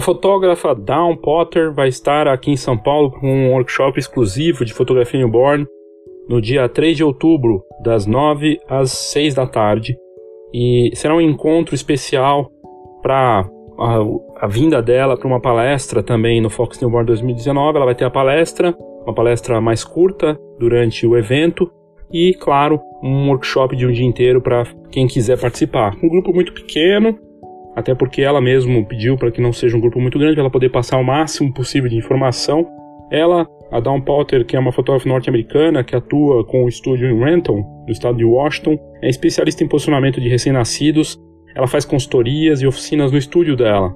[0.00, 4.72] A fotógrafa Dawn Potter vai estar aqui em São Paulo com um workshop exclusivo de
[4.72, 5.66] fotografia newborn
[6.26, 9.94] no dia 3 de outubro, das 9 às 6 da tarde.
[10.54, 12.50] E será um encontro especial
[13.02, 13.46] para
[13.78, 13.98] a,
[14.38, 17.76] a, vinda dela para uma palestra também no Fox Newborn 2019.
[17.76, 21.70] Ela vai ter a palestra, uma palestra mais curta durante o evento
[22.10, 25.94] e, claro, um workshop de um dia inteiro para quem quiser participar.
[26.02, 27.18] Um grupo muito pequeno,
[27.76, 30.50] até porque ela mesmo pediu para que não seja um grupo muito grande, para ela
[30.50, 32.66] poder passar o máximo possível de informação.
[33.10, 37.18] Ela, a Dawn Potter, que é uma fotógrafa norte-americana que atua com o estúdio em
[37.18, 41.18] Renton, no estado de Washington, é especialista em posicionamento de recém-nascidos.
[41.54, 43.92] Ela faz consultorias e oficinas no estúdio dela.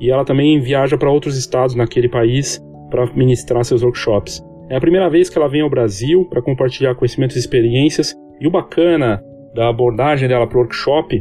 [0.00, 4.42] E ela também viaja para outros estados naquele país para ministrar seus workshops.
[4.70, 8.14] É a primeira vez que ela vem ao Brasil para compartilhar conhecimentos e experiências.
[8.40, 9.20] E o bacana
[9.54, 11.20] da abordagem dela para o workshop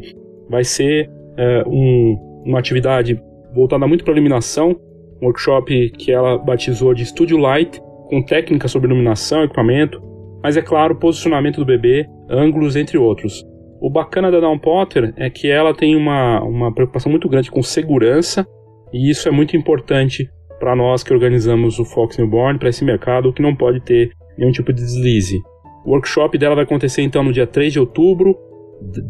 [0.49, 3.21] vai ser é, um, uma atividade
[3.53, 4.75] voltada muito para iluminação,
[5.21, 10.01] um workshop que ela batizou de Studio Light, com técnicas sobre iluminação, equipamento,
[10.41, 13.45] mas é claro, posicionamento do bebê, ângulos, entre outros.
[13.81, 17.61] O bacana da Down Potter é que ela tem uma, uma preocupação muito grande com
[17.61, 18.47] segurança,
[18.93, 23.33] e isso é muito importante para nós que organizamos o Fox Newborn, para esse mercado
[23.33, 25.37] que não pode ter nenhum tipo de deslize.
[25.85, 28.35] O workshop dela vai acontecer então no dia 3 de outubro,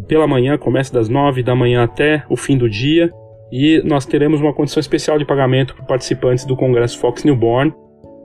[0.07, 3.11] pela manhã, começa das 9 da manhã até o fim do dia,
[3.51, 7.73] e nós teremos uma condição especial de pagamento para participantes do Congresso Fox Newborn.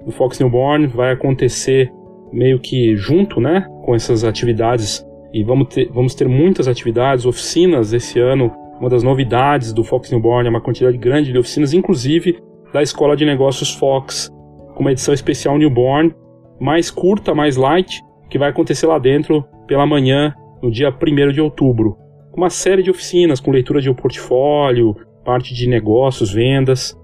[0.05, 1.93] O Fox Newborn vai acontecer
[2.33, 7.93] meio que junto, né, com essas atividades e vamos ter, vamos ter muitas atividades, oficinas
[7.93, 8.53] esse ano.
[8.79, 12.39] Uma das novidades do Fox Newborn é uma quantidade grande de oficinas, inclusive
[12.73, 14.31] da Escola de Negócios Fox,
[14.75, 16.15] com uma edição especial Newborn,
[16.61, 21.41] mais curta, mais light, que vai acontecer lá dentro pela manhã, no dia 1 de
[21.41, 21.97] outubro.
[22.35, 26.99] Uma série de oficinas com leitura de portfólio, parte de negócios, vendas.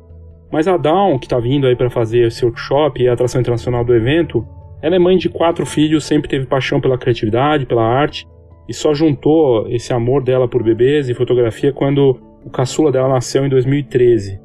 [0.51, 3.85] Mas a Down, que está vindo aí para fazer esse workshop e a atração internacional
[3.85, 4.47] do evento,
[4.81, 8.27] ela é mãe de quatro filhos, sempre teve paixão pela criatividade, pela arte,
[8.69, 13.45] e só juntou esse amor dela por bebês e fotografia quando o caçula dela nasceu
[13.45, 14.41] em 2013.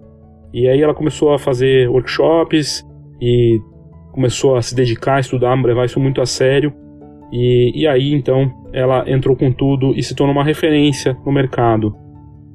[0.53, 2.85] E aí ela começou a fazer workshops
[3.21, 3.59] e
[4.11, 6.73] começou a se dedicar a estudar, a levar isso muito a sério.
[7.31, 11.95] E, e aí então ela entrou com tudo e se tornou uma referência no mercado.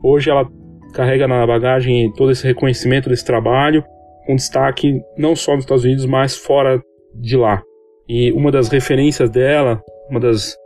[0.02, 0.48] Hoje ela
[0.92, 3.84] carrega na bagagem todo esse reconhecimento desse trabalho,
[4.26, 6.82] com destaque não só nos Estados Unidos, mas fora
[7.14, 7.62] de lá.
[8.08, 10.56] E uma das referências dela, uma das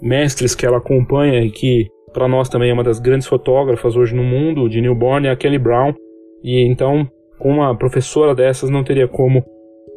[0.00, 4.14] mestres que ela acompanha e que para nós também é uma das grandes fotógrafas hoje
[4.14, 5.94] no mundo de newborn é a Kelly Brown.
[6.42, 7.06] E então,
[7.38, 9.44] com uma professora dessas não teria como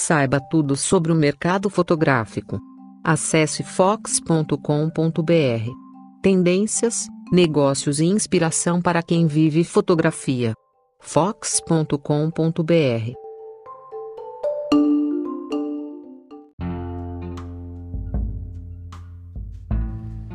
[0.00, 2.60] Saiba tudo sobre o mercado fotográfico.
[3.02, 4.52] Acesse fox.com.br.
[6.22, 10.54] Tendências, negócios e inspiração para quem vive fotografia.
[11.00, 11.98] fox.com.br.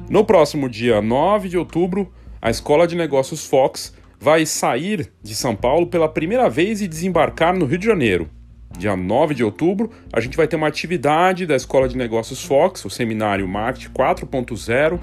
[0.09, 5.55] No próximo dia 9 de outubro, a Escola de Negócios Fox vai sair de São
[5.55, 8.29] Paulo pela primeira vez e desembarcar no Rio de Janeiro
[8.77, 12.83] dia 9 de outubro, a gente vai ter uma atividade da Escola de Negócios Fox,
[12.85, 14.99] o seminário Marketing 4.0,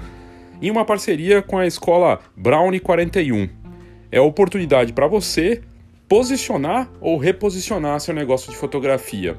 [0.61, 3.49] em uma parceria com a escola Brownie 41.
[4.11, 5.61] É a oportunidade para você
[6.07, 9.37] posicionar ou reposicionar seu negócio de fotografia.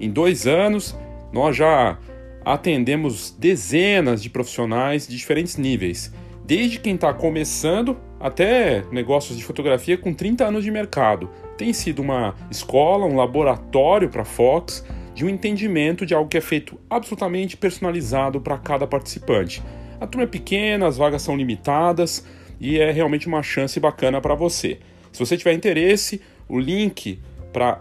[0.00, 0.96] Em dois anos,
[1.32, 1.98] nós já
[2.44, 6.12] atendemos dezenas de profissionais de diferentes níveis,
[6.44, 11.28] desde quem está começando até negócios de fotografia com 30 anos de mercado.
[11.56, 16.36] Tem sido uma escola, um laboratório para a Fox de um entendimento de algo que
[16.36, 19.62] é feito absolutamente personalizado para cada participante.
[19.98, 22.24] A turma é pequena, as vagas são limitadas
[22.60, 24.78] e é realmente uma chance bacana para você.
[25.10, 27.18] Se você tiver interesse, o link
[27.52, 27.80] para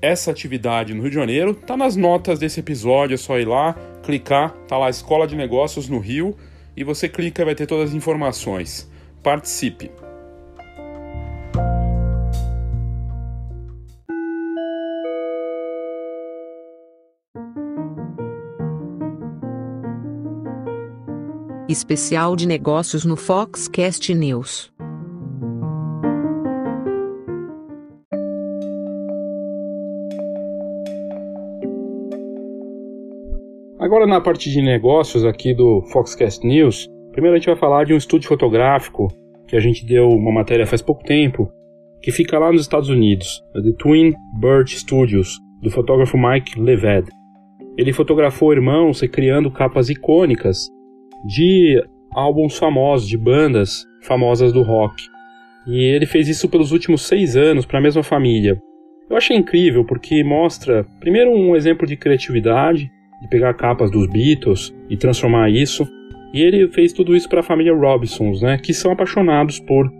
[0.00, 3.74] essa atividade no Rio de Janeiro está nas notas desse episódio, é só ir lá,
[4.04, 6.36] clicar, tá lá Escola de Negócios no Rio
[6.76, 8.88] e você clica e vai ter todas as informações.
[9.22, 10.05] Participe!
[21.76, 24.72] Especial de negócios no Foxcast News.
[33.78, 37.92] Agora na parte de negócios aqui do Foxcast News, primeiro a gente vai falar de
[37.92, 39.08] um estúdio fotográfico
[39.46, 41.52] que a gente deu uma matéria faz pouco tempo,
[42.00, 47.10] que fica lá nos Estados Unidos, The Twin Birch Studios, do fotógrafo Mike Leved.
[47.76, 50.74] Ele fotografou irmãos criando capas icônicas
[51.26, 55.02] de álbuns famosos, de bandas famosas do rock.
[55.66, 58.60] E ele fez isso pelos últimos seis anos para a mesma família.
[59.10, 64.74] Eu achei incrível porque mostra, primeiro, um exemplo de criatividade, de pegar capas dos Beatles
[64.88, 65.86] e transformar isso.
[66.32, 69.90] E ele fez tudo isso para a família Robinsons, né, que são apaixonados por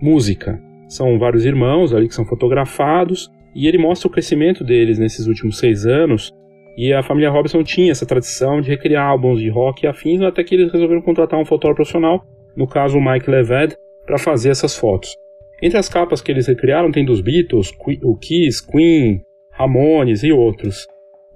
[0.00, 0.60] música.
[0.88, 5.58] São vários irmãos ali que são fotografados e ele mostra o crescimento deles nesses últimos
[5.58, 6.32] seis anos
[6.76, 10.42] e a família Robinson tinha essa tradição de recriar álbuns de rock e afins, até
[10.42, 12.24] que eles resolveram contratar um fotógrafo profissional,
[12.56, 15.14] no caso o Mike Leved, para fazer essas fotos.
[15.62, 19.20] Entre as capas que eles recriaram tem dos Beatles, o Kiss, Queen,
[19.52, 20.86] Ramones e outros.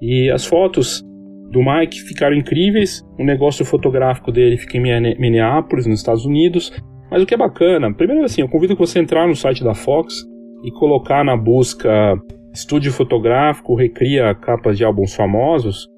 [0.01, 1.03] E as fotos
[1.51, 6.73] do Mike ficaram incríveis, o negócio fotográfico dele fica em Minneapolis, nos Estados Unidos.
[7.11, 9.75] Mas o que é bacana, primeiro assim, eu convido você a entrar no site da
[9.75, 10.25] Fox
[10.64, 12.18] e colocar na busca
[12.55, 15.88] estúdio fotográfico recria capas de álbuns famosos,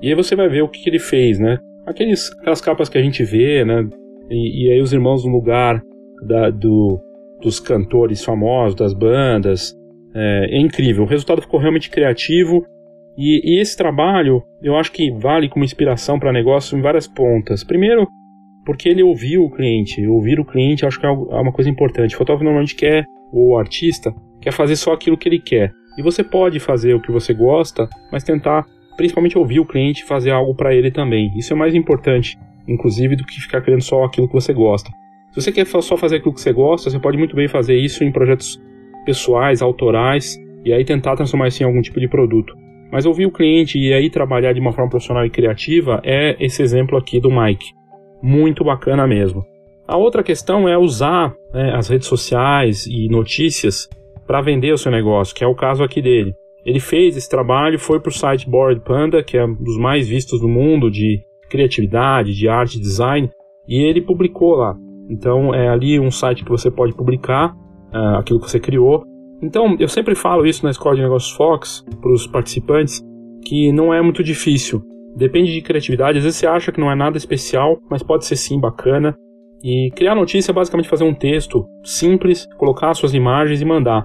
[0.00, 1.58] e aí você vai ver o que, que ele fez, né?
[1.86, 3.88] Aqueles, aquelas capas que a gente vê, né?
[4.30, 5.82] E, e aí os irmãos no lugar
[6.26, 7.00] da, do,
[7.40, 9.74] dos cantores famosos, das bandas.
[10.14, 11.04] É, é, incrível.
[11.04, 12.64] O resultado ficou realmente criativo.
[13.16, 17.64] E, e esse trabalho eu acho que vale como inspiração para negócio em várias pontas.
[17.64, 18.06] Primeiro,
[18.64, 20.06] porque ele ouviu o cliente.
[20.06, 22.14] Ouvir o cliente acho que é, é uma coisa importante.
[22.14, 25.72] O fotógrafo normalmente quer, ou o artista, quer fazer só aquilo que ele quer.
[25.96, 30.06] E você pode fazer o que você gosta, mas tentar principalmente ouvir o cliente e
[30.06, 31.32] fazer algo para ele também.
[31.36, 34.90] Isso é mais importante, inclusive, do que ficar querendo só aquilo que você gosta.
[35.32, 38.02] Se você quer só fazer aquilo que você gosta, você pode muito bem fazer isso
[38.02, 38.60] em projetos
[39.04, 42.56] pessoais, autorais, e aí tentar transformar isso em algum tipo de produto.
[42.90, 46.62] Mas ouvir o cliente e aí trabalhar de uma forma profissional e criativa é esse
[46.62, 47.72] exemplo aqui do Mike.
[48.22, 49.44] Muito bacana mesmo.
[49.86, 53.88] A outra questão é usar né, as redes sociais e notícias
[54.26, 56.34] para vender o seu negócio, que é o caso aqui dele.
[56.64, 60.08] Ele fez esse trabalho, foi para o site Bored Panda, que é um dos mais
[60.08, 63.30] vistos do mundo de criatividade, de arte, design,
[63.68, 64.76] e ele publicou lá.
[65.08, 69.04] Então é ali um site que você pode publicar uh, aquilo que você criou.
[69.40, 73.00] Então eu sempre falo isso na Escola de Negócios Fox para os participantes
[73.44, 74.82] que não é muito difícil.
[75.14, 76.18] Depende de criatividade.
[76.18, 79.16] Às vezes você acha que não é nada especial, mas pode ser sim bacana.
[79.62, 84.04] E criar notícia é basicamente fazer um texto simples, colocar suas imagens e mandar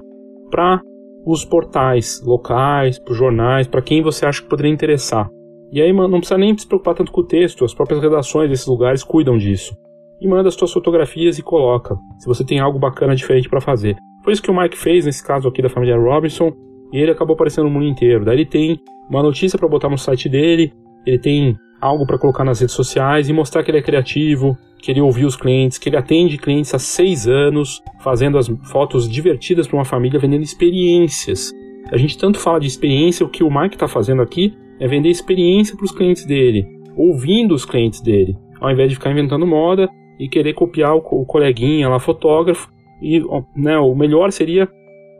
[0.51, 0.79] para
[1.25, 5.27] os portais locais, para os jornais, para quem você acha que poderia interessar.
[5.71, 8.67] E aí não precisa nem se preocupar tanto com o texto, as próprias redações desses
[8.67, 9.73] lugares cuidam disso.
[10.19, 13.95] E manda as suas fotografias e coloca, se você tem algo bacana diferente para fazer.
[14.23, 16.51] Foi isso que o Mike fez nesse caso aqui da família Robinson,
[16.91, 18.25] e ele acabou aparecendo no mundo inteiro.
[18.25, 18.77] Daí ele tem
[19.09, 20.73] uma notícia para botar no site dele,
[21.05, 24.91] ele tem algo para colocar nas redes sociais e mostrar que ele é criativo, que
[24.91, 29.67] ele ouviu os clientes, que ele atende clientes há seis anos, fazendo as fotos divertidas
[29.67, 31.51] para uma família, vendendo experiências.
[31.91, 35.09] A gente tanto fala de experiência, o que o Mike está fazendo aqui é vender
[35.09, 36.65] experiência para os clientes dele,
[36.95, 41.89] ouvindo os clientes dele, ao invés de ficar inventando moda e querer copiar o, coleguinha
[41.89, 42.71] lá, fotógrafo.
[43.01, 43.19] E
[43.55, 44.69] né, o melhor seria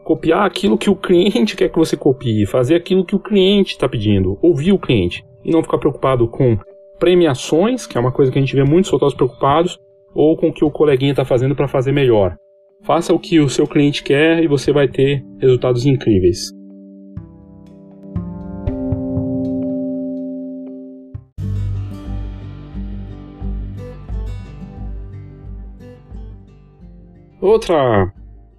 [0.04, 3.90] copiar aquilo que o cliente quer que você copie, fazer aquilo que o cliente está
[3.90, 6.58] pedindo, ouvir o cliente e não ficar preocupado com
[7.00, 9.80] premiações, que é uma coisa que a gente vê muitos fotógrafos preocupados,
[10.14, 12.36] ou com o que o coleguinha está fazendo para fazer melhor.
[12.84, 16.52] Faça o que o seu cliente quer e você vai ter resultados incríveis.
[27.52, 28.12] outra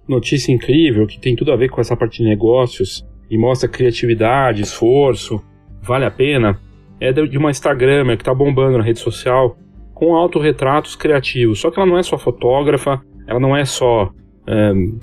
[0.07, 4.61] notícia incrível que tem tudo a ver com essa parte de negócios e mostra criatividade,
[4.61, 5.41] esforço,
[5.81, 6.59] vale a pena,
[6.99, 9.57] é de uma Instagramer que está bombando na rede social
[9.93, 11.59] com autorretratos criativos.
[11.59, 14.11] Só que ela não é só fotógrafa, ela não é só
[14.47, 14.99] um,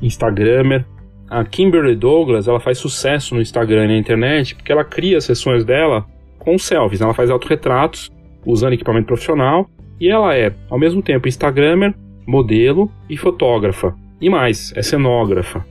[0.00, 0.86] Instagramer.
[1.28, 5.64] A Kimberly Douglas ela faz sucesso no Instagram e na internet porque ela cria sessões
[5.64, 6.06] dela
[6.38, 7.00] com selfies.
[7.00, 8.10] Ela faz autorretratos
[8.46, 9.68] usando equipamento profissional
[10.00, 11.94] e ela é, ao mesmo tempo, Instagramer,
[12.26, 13.94] modelo e fotógrafa.
[14.20, 15.64] E mais, é cenógrafa.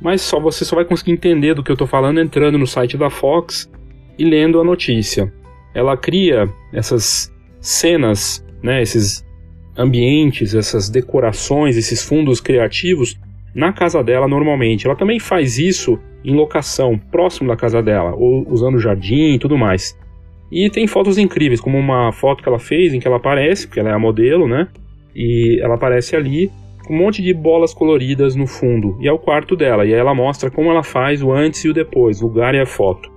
[0.00, 2.96] Mas só você só vai conseguir entender do que eu estou falando entrando no site
[2.96, 3.70] da Fox
[4.18, 5.32] e lendo a notícia.
[5.74, 9.24] Ela cria essas cenas, né, esses
[9.76, 13.18] ambientes, essas decorações, esses fundos criativos
[13.54, 14.86] na casa dela normalmente.
[14.86, 19.56] Ela também faz isso em locação próximo da casa dela, ou usando jardim e tudo
[19.56, 19.96] mais.
[20.50, 23.80] E tem fotos incríveis, como uma foto que ela fez em que ela aparece, porque
[23.80, 24.68] ela é a modelo, né?
[25.14, 26.50] E ela aparece ali
[26.86, 28.96] com um monte de bolas coloridas no fundo.
[29.00, 29.84] E é o quarto dela.
[29.84, 32.60] E aí ela mostra como ela faz o antes e o depois, o lugar e
[32.60, 33.10] a foto.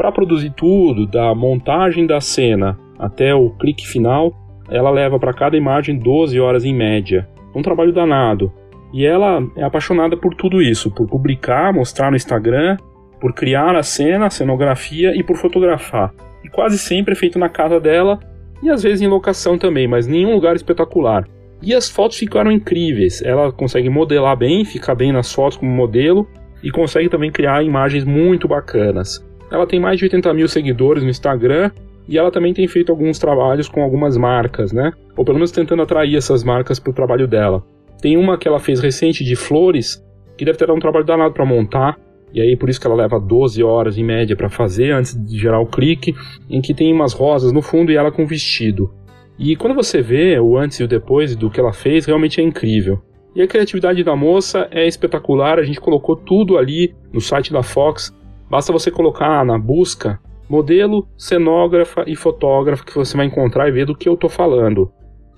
[0.00, 4.32] Para produzir tudo, da montagem da cena até o clique final,
[4.70, 7.28] ela leva para cada imagem 12 horas em média.
[7.54, 8.50] Um trabalho danado.
[8.94, 12.78] E ela é apaixonada por tudo isso, por publicar, mostrar no Instagram,
[13.20, 16.14] por criar a cena, a cenografia e por fotografar.
[16.42, 18.18] E quase sempre é feito na casa dela
[18.62, 21.28] e às vezes em locação também, mas nenhum lugar espetacular.
[21.60, 23.20] E as fotos ficaram incríveis.
[23.20, 26.26] Ela consegue modelar bem, ficar bem nas fotos como modelo
[26.62, 29.28] e consegue também criar imagens muito bacanas.
[29.50, 31.70] Ela tem mais de 80 mil seguidores no Instagram
[32.08, 34.92] e ela também tem feito alguns trabalhos com algumas marcas, né?
[35.16, 37.62] Ou pelo menos tentando atrair essas marcas para o trabalho dela.
[38.00, 40.04] Tem uma que ela fez recente de flores,
[40.36, 41.98] que deve ter um trabalho danado para montar,
[42.32, 45.38] e aí por isso que ela leva 12 horas em média para fazer antes de
[45.38, 46.14] gerar o clique,
[46.48, 48.90] em que tem umas rosas no fundo e ela com vestido.
[49.38, 52.44] E quando você vê o antes e o depois do que ela fez, realmente é
[52.44, 53.00] incrível.
[53.34, 57.62] E a criatividade da moça é espetacular, a gente colocou tudo ali no site da
[57.62, 58.12] Fox.
[58.50, 63.86] Basta você colocar na busca modelo, cenógrafa e fotógrafa que você vai encontrar e ver
[63.86, 64.90] do que eu tô falando.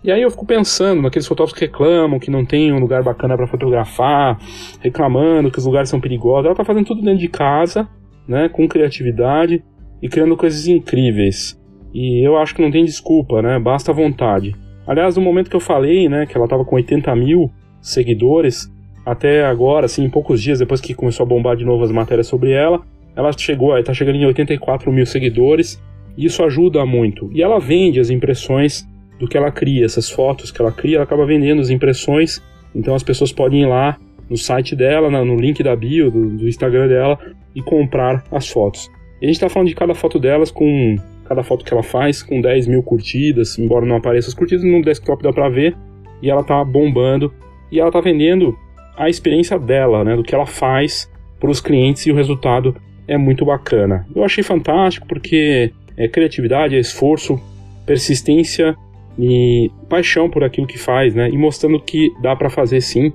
[0.03, 3.37] E aí eu fico pensando naqueles fotógrafos que reclamam que não tem um lugar bacana
[3.37, 4.39] para fotografar,
[4.81, 6.47] reclamando que os lugares são perigosos.
[6.47, 7.87] Ela tá fazendo tudo dentro de casa,
[8.27, 9.63] né, com criatividade
[10.01, 11.61] e criando coisas incríveis.
[11.95, 13.59] E eu acho que não tem desculpa, né?
[13.59, 14.57] Basta vontade.
[14.87, 17.51] Aliás, no momento que eu falei, né, que ela tava com 80 mil
[17.81, 18.73] seguidores,
[19.05, 22.51] até agora, assim, poucos dias depois que começou a bombar de novo as matérias sobre
[22.51, 22.81] ela,
[23.15, 25.83] ela chegou, está chegando em 84 mil seguidores,
[26.17, 27.31] e isso ajuda muito.
[27.33, 28.87] E ela vende as impressões
[29.19, 32.43] do que ela cria, essas fotos que ela cria, ela acaba vendendo as impressões,
[32.75, 33.99] então as pessoas podem ir lá
[34.29, 37.19] no site dela, no link da bio do, do Instagram dela
[37.55, 38.91] e comprar as fotos.
[39.21, 42.23] E a gente está falando de cada foto delas com cada foto que ela faz
[42.23, 45.77] com 10 mil curtidas, embora não apareça as curtidas, no desktop dá para ver,
[46.21, 47.33] e ela tá bombando,
[47.71, 48.57] e ela tá vendendo
[48.97, 53.16] a experiência dela, né, do que ela faz para os clientes e o resultado é
[53.16, 54.07] muito bacana.
[54.14, 57.40] Eu achei fantástico porque é criatividade, é esforço,
[57.86, 58.76] persistência
[59.18, 61.28] e paixão por aquilo que faz, né?
[61.28, 63.12] E mostrando que dá para fazer sim,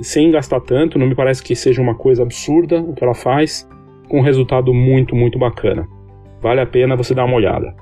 [0.00, 0.98] sem gastar tanto.
[0.98, 3.68] Não me parece que seja uma coisa absurda o que ela faz,
[4.08, 5.88] com um resultado muito, muito bacana.
[6.40, 7.74] Vale a pena você dar uma olhada.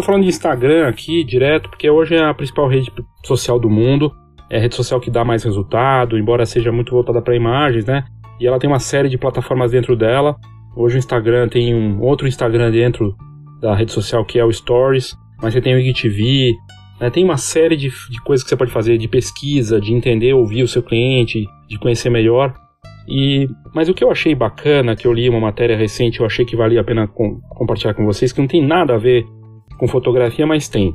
[0.00, 2.90] Tô falando de Instagram aqui direto, porque hoje é a principal rede
[3.22, 4.10] social do mundo.
[4.48, 8.02] É a rede social que dá mais resultado, embora seja muito voltada para imagens, né?
[8.40, 10.36] E ela tem uma série de plataformas dentro dela.
[10.74, 13.14] Hoje o Instagram tem um outro Instagram dentro
[13.60, 16.54] da rede social que é o Stories, mas você tem o IGTV,
[16.98, 17.10] né?
[17.10, 20.62] tem uma série de, de coisas que você pode fazer, de pesquisa, de entender, ouvir
[20.62, 22.54] o seu cliente, de conhecer melhor.
[23.06, 26.46] E, mas o que eu achei bacana, que eu li uma matéria recente, eu achei
[26.46, 29.26] que valia a pena com, compartilhar com vocês, que não tem nada a ver
[29.80, 30.94] com fotografia, mas tem.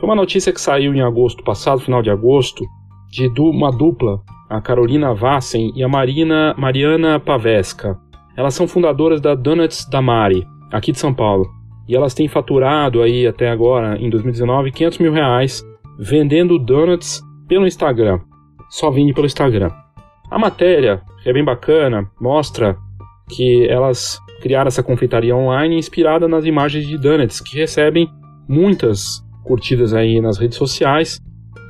[0.00, 2.64] Foi uma notícia que saiu em agosto passado, final de agosto,
[3.10, 7.98] de uma dupla, a Carolina Vassen e a Marina, Mariana Pavesca.
[8.34, 11.46] Elas são fundadoras da Donuts da Mari, aqui de São Paulo.
[11.86, 15.62] E elas têm faturado aí até agora, em 2019, 500 mil reais
[15.98, 18.18] vendendo donuts pelo Instagram.
[18.70, 19.70] Só vende pelo Instagram.
[20.30, 22.78] A matéria, que é bem bacana, mostra
[23.28, 28.08] que elas criaram essa confeitaria online inspirada nas imagens de donuts que recebem
[28.48, 31.18] muitas curtidas aí nas redes sociais.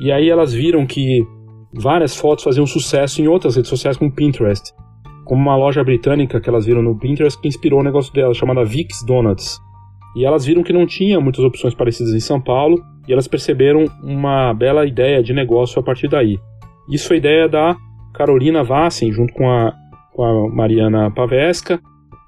[0.00, 1.26] E aí elas viram que
[1.72, 4.72] várias fotos faziam sucesso em outras redes sociais como Pinterest.
[5.24, 8.64] Como uma loja britânica que elas viram no Pinterest que inspirou o negócio delas, chamada
[8.64, 9.58] Vic's Donuts.
[10.16, 13.86] E elas viram que não tinha muitas opções parecidas em São Paulo e elas perceberam
[14.02, 16.38] uma bela ideia de negócio a partir daí.
[16.90, 17.76] Isso a ideia da
[18.12, 19.72] Carolina Vassen, junto com a,
[20.12, 21.80] com a Mariana Pavesca.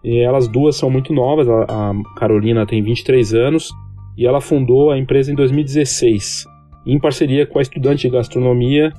[0.03, 3.71] E elas duas são muito novas, a, a Carolina tem 23 anos
[4.17, 6.45] e ela fundou a empresa em 2016,
[6.87, 8.93] em parceria com a estudante de gastronomia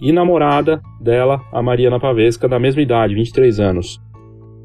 [0.00, 4.00] e namorada dela, a Mariana Pavesca, da mesma idade, 23 anos.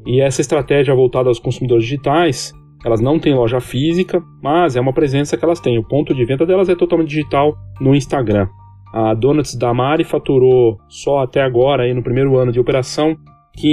[0.06, 2.52] E essa estratégia voltada aos consumidores digitais,
[2.84, 5.78] elas não têm loja física, mas é uma presença que elas têm.
[5.78, 8.46] O ponto de venda delas é totalmente digital no Instagram.
[8.92, 13.16] A Donuts da Mari faturou só até agora, aí no primeiro ano de operação,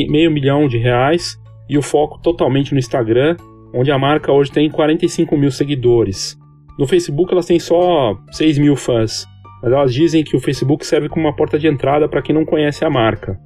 [0.09, 1.37] meio milhão de reais
[1.69, 3.35] e o foco totalmente no Instagram,
[3.73, 6.37] onde a marca hoje tem 45 mil seguidores.
[6.77, 9.25] No Facebook elas têm só 6 mil fãs,
[9.61, 12.45] mas elas dizem que o Facebook serve como uma porta de entrada para quem não
[12.45, 13.37] conhece a marca.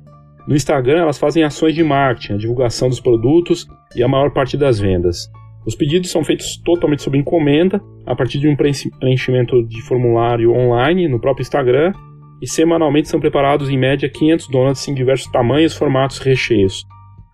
[0.48, 4.56] No Instagram elas fazem ações de marketing, a divulgação dos produtos e a maior parte
[4.56, 5.30] das vendas.
[5.66, 11.08] Os pedidos são feitos totalmente sob encomenda, a partir de um preenchimento de formulário online
[11.08, 11.92] no próprio Instagram,
[12.40, 16.86] e semanalmente são preparados em média 500 donuts em diversos tamanhos, formatos e recheios.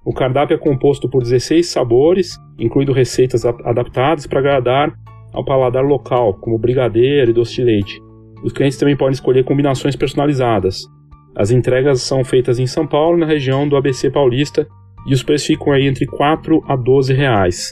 [0.04, 4.94] O cardápio é composto por 16 sabores, incluindo receitas adaptadas para agradar
[5.32, 8.02] ao paladar local, como brigadeiro e doce de leite.
[8.44, 10.88] Os clientes também podem escolher combinações personalizadas.
[11.36, 14.68] As entregas são feitas em São Paulo, na região do ABC Paulista,
[15.08, 17.72] e os preços ficam aí entre 4 a 12 reais.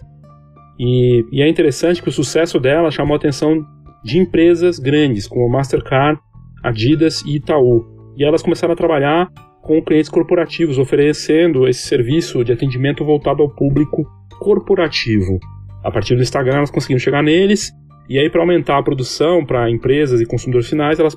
[0.80, 3.66] E, e é interessante que o sucesso dela chamou a atenção
[4.04, 6.20] de empresas grandes, como Mastercard,
[6.64, 7.86] Adidas e Itaú.
[8.18, 9.30] E elas começaram a trabalhar
[9.62, 14.04] com clientes corporativos, oferecendo esse serviço de atendimento voltado ao público
[14.40, 15.40] corporativo.
[15.84, 17.72] A partir do Instagram, elas conseguiram chegar neles,
[18.10, 21.16] e aí, para aumentar a produção para empresas e consumidores finais, elas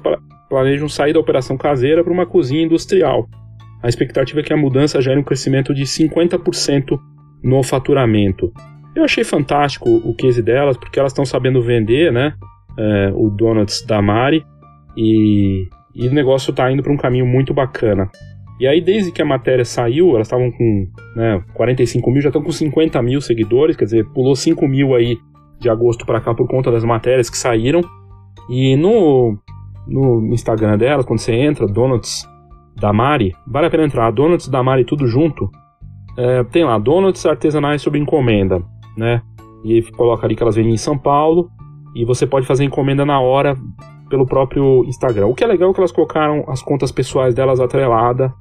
[0.50, 3.26] planejam sair da operação caseira para uma cozinha industrial.
[3.82, 6.98] A expectativa é que a mudança gere um crescimento de 50%
[7.42, 8.52] no faturamento.
[8.94, 12.34] Eu achei fantástico o case delas, porque elas estão sabendo vender né,
[12.78, 14.44] é, o Donuts da Mari,
[14.94, 18.10] e, e o negócio está indo para um caminho muito bacana.
[18.60, 20.86] E aí, desde que a matéria saiu, elas estavam com
[21.16, 25.16] né, 45 mil, já estão com 50 mil seguidores, quer dizer, pulou 5 mil aí
[25.58, 27.80] de agosto para cá por conta das matérias que saíram.
[28.48, 29.38] E no,
[29.86, 32.28] no Instagram delas, quando você entra, Donuts
[32.76, 35.50] da Mari, vale a pena entrar, Donuts da Mari tudo junto.
[36.18, 38.62] É, tem lá, Donuts artesanais sob encomenda,
[38.96, 39.22] né?
[39.64, 41.48] E coloca ali que elas vendem em São Paulo
[41.94, 43.56] e você pode fazer encomenda na hora
[44.10, 45.26] pelo próprio Instagram.
[45.26, 48.32] O que é legal é que elas colocaram as contas pessoais delas atrelada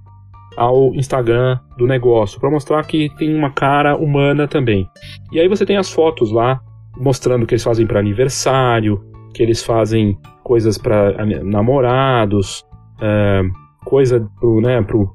[0.58, 4.88] ao Instagram do negócio, para mostrar que tem uma cara humana também.
[5.32, 6.62] E aí você tem as fotos lá
[6.98, 9.02] mostrando que eles fazem para aniversário,
[9.34, 12.66] que eles fazem coisas para namorados,
[13.02, 13.42] é,
[13.86, 15.14] coisa pro, né, pro,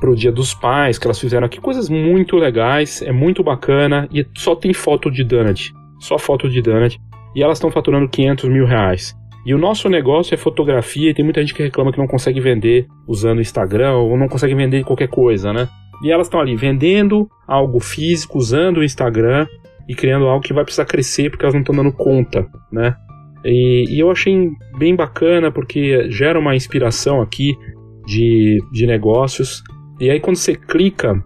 [0.00, 4.26] pro Dia dos Pais que elas fizeram aqui, coisas muito legais, é muito bacana e
[4.36, 7.00] só tem foto de donut, só foto de donut
[7.34, 9.16] e elas estão faturando 500 mil reais.
[9.48, 12.38] E o nosso negócio é fotografia e tem muita gente que reclama que não consegue
[12.38, 15.66] vender usando Instagram ou não consegue vender qualquer coisa, né?
[16.02, 19.46] E elas estão ali vendendo algo físico, usando o Instagram
[19.88, 22.94] e criando algo que vai precisar crescer porque elas não estão dando conta, né?
[23.42, 27.56] E, e, eu achei bem bacana porque gera uma inspiração aqui
[28.04, 29.62] de, de negócios.
[29.98, 31.24] E aí quando você clica,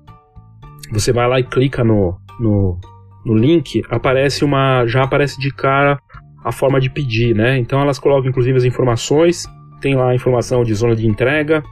[0.93, 2.79] você vai lá e clica no, no,
[3.27, 4.87] no link, aparece uma.
[4.87, 5.99] já aparece de cara
[6.45, 7.59] a forma de pedir, né?
[7.59, 9.47] Então elas colocam inclusive as informações,
[9.81, 11.63] tem lá a informação de zona de entrega,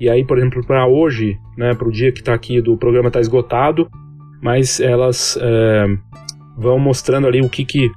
[0.00, 3.08] e aí, por exemplo, para hoje, né, para o dia que está aqui do programa
[3.08, 3.86] está esgotado,
[4.42, 5.84] mas elas é,
[6.56, 7.90] vão mostrando ali o que que,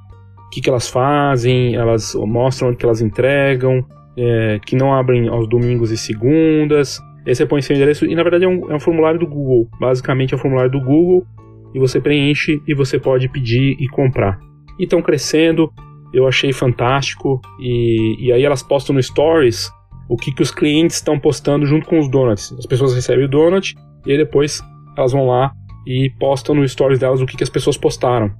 [0.52, 3.82] que que elas fazem, elas mostram onde que elas entregam,
[4.18, 7.00] é, que não abrem aos domingos e segundas.
[7.26, 9.66] Aí você põe seu endereço e na verdade é um, é um formulário do Google,
[9.80, 11.26] basicamente é um formulário do Google
[11.74, 14.38] e você preenche e você pode pedir e comprar.
[14.78, 15.72] E estão crescendo,
[16.14, 17.40] eu achei fantástico.
[17.58, 19.68] E, e aí elas postam no Stories
[20.08, 22.54] o que, que os clientes estão postando junto com os donuts.
[22.56, 23.74] As pessoas recebem o donut
[24.06, 24.62] e aí depois
[24.96, 25.52] elas vão lá
[25.86, 28.30] e postam no Stories delas o que, que as pessoas postaram.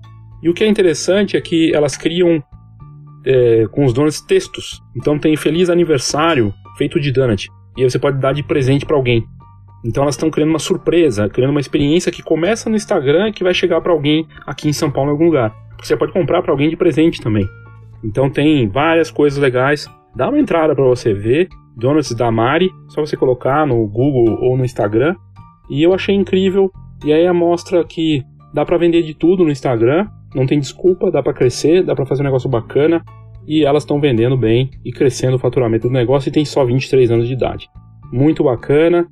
[0.43, 2.43] E o que é interessante é que elas criam
[3.27, 4.81] é, com os donuts textos.
[4.97, 7.49] Então tem feliz aniversário feito de donut.
[7.77, 9.25] E aí você pode dar de presente para alguém.
[9.85, 13.43] Então elas estão criando uma surpresa, criando uma experiência que começa no Instagram e que
[13.43, 15.53] vai chegar para alguém aqui em São Paulo em algum lugar.
[15.83, 17.47] Você pode comprar para alguém de presente também.
[18.05, 19.89] Então tem várias coisas legais.
[20.15, 21.49] Dá uma entrada para você ver.
[21.77, 25.17] Donuts da Mari, só você colocar no Google ou no Instagram.
[25.69, 26.71] E eu achei incrível.
[27.05, 30.07] E aí mostra que dá para vender de tudo no Instagram.
[30.35, 33.03] Não tem desculpa, dá para crescer, dá para fazer um negócio bacana.
[33.47, 37.11] E elas estão vendendo bem e crescendo o faturamento do negócio e tem só 23
[37.11, 37.69] anos de idade.
[38.13, 39.09] Muito bacana.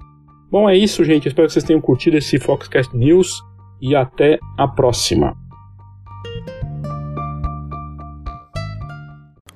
[0.51, 1.29] Bom, é isso, gente.
[1.29, 3.43] Espero que vocês tenham curtido esse Foxcast News
[3.81, 5.42] e até a próxima.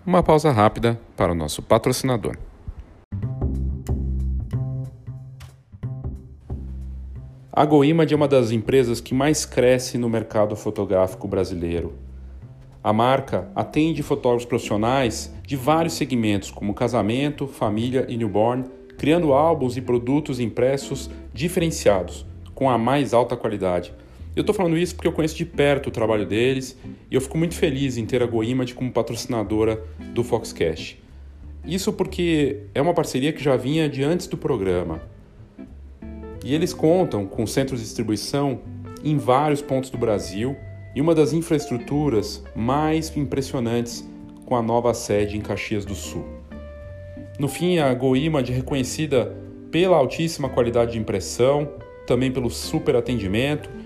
[0.07, 2.39] Uma pausa rápida para o nosso patrocinador.
[7.53, 11.95] A GoImage é uma das empresas que mais cresce no mercado fotográfico brasileiro.
[12.85, 18.65] A marca atende fotógrafos profissionais de vários segmentos, como casamento, família e newborn,
[18.97, 23.93] criando álbuns e produtos impressos diferenciados, com a mais alta qualidade.
[24.37, 26.79] Eu estou falando isso porque eu conheço de perto o trabalho deles
[27.11, 29.83] e eu fico muito feliz em ter a GoImage como patrocinadora
[30.13, 31.03] do Foxcast.
[31.65, 35.01] Isso porque é uma parceria que já vinha de antes do programa.
[36.45, 38.61] E eles contam com centros de distribuição
[39.03, 40.55] em vários pontos do Brasil
[40.95, 44.07] e uma das infraestruturas mais impressionantes
[44.45, 46.27] com a nova sede em Caxias do Sul.
[47.39, 49.35] No fim, a GoImage é reconhecida
[49.71, 51.71] pela altíssima qualidade de impressão,
[52.07, 53.86] também pelo super atendimento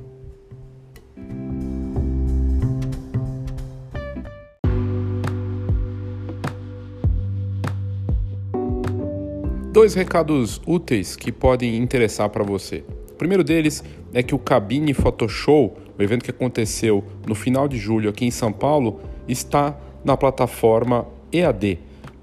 [9.81, 12.83] Dois recados úteis que podem interessar para você.
[13.09, 17.79] O primeiro deles é que o Cabine Photoshow o evento que aconteceu no final de
[17.79, 19.75] julho aqui em São Paulo está
[20.05, 21.79] na plataforma EAD,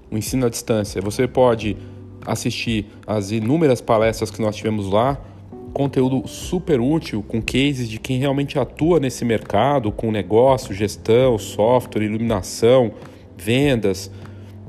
[0.09, 1.01] o ensino à distância.
[1.01, 1.75] Você pode
[2.25, 5.19] assistir as inúmeras palestras que nós tivemos lá,
[5.73, 12.05] conteúdo super útil com cases de quem realmente atua nesse mercado, com negócio, gestão, software,
[12.05, 12.93] iluminação,
[13.37, 14.09] vendas,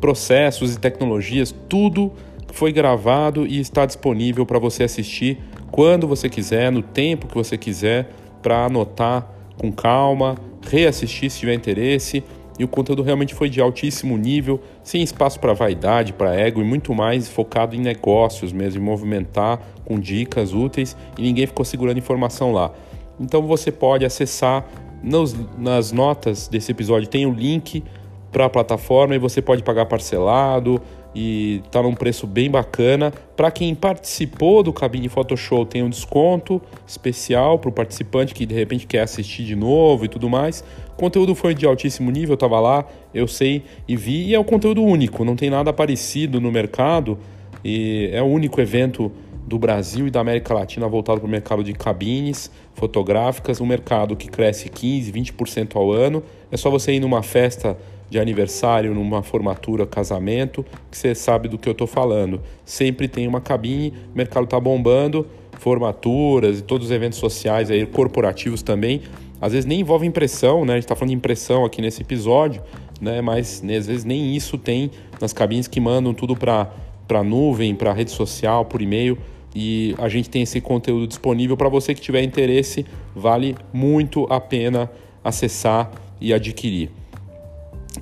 [0.00, 2.10] processos e tecnologias, tudo
[2.56, 5.38] foi gravado e está disponível para você assistir
[5.70, 8.10] quando você quiser, no tempo que você quiser
[8.42, 9.26] para anotar
[9.56, 10.36] com calma,
[10.68, 12.24] reassistir se tiver interesse.
[12.58, 16.64] E o conteúdo realmente foi de altíssimo nível, sem espaço para vaidade, para ego e
[16.64, 21.98] muito mais focado em negócios mesmo, em movimentar com dicas úteis e ninguém ficou segurando
[21.98, 22.70] informação lá.
[23.18, 24.66] Então você pode acessar
[25.02, 27.82] nos, nas notas desse episódio, tem o link
[28.30, 30.80] para a plataforma e você pode pagar parcelado,
[31.14, 33.12] e está num preço bem bacana.
[33.36, 38.54] Para quem participou do Cabine Photoshop, tem um desconto especial para o participante que de
[38.54, 40.64] repente quer assistir de novo e tudo mais.
[40.90, 44.38] O conteúdo foi de altíssimo nível, eu estava lá, eu sei e vi, e é
[44.38, 47.18] um conteúdo único, não tem nada parecido no mercado.
[47.64, 49.12] E é o único evento
[49.46, 54.14] do Brasil e da América Latina voltado para o mercado de cabines fotográficas, um mercado
[54.14, 56.22] que cresce 15, 20% ao ano.
[56.52, 57.76] É só você ir numa festa
[58.10, 62.42] de aniversário, numa formatura, casamento, que você sabe do que eu estou falando.
[62.64, 65.26] Sempre tem uma cabine, o mercado está bombando,
[65.58, 69.02] formaturas e todos os eventos sociais aí, corporativos também.
[69.40, 70.74] Às vezes nem envolve impressão, né?
[70.74, 72.60] A gente está falando de impressão aqui nesse episódio,
[73.00, 73.22] né?
[73.22, 74.90] Mas né, às vezes nem isso tem
[75.20, 76.70] nas cabines que mandam tudo para
[77.08, 79.18] para nuvem, para rede social, por e-mail
[79.54, 84.40] e a gente tem esse conteúdo disponível para você que tiver interesse, vale muito a
[84.40, 84.90] pena
[85.24, 85.90] acessar
[86.20, 86.99] e adquirir.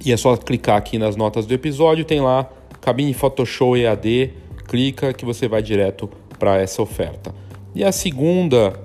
[0.04, 2.48] E é só clicar aqui nas notas do episódio, tem lá
[2.80, 4.32] Cabine Photoshop EAD,
[4.66, 6.08] clica que você vai direto
[6.38, 7.34] para essa oferta.
[7.74, 8.78] E a segunda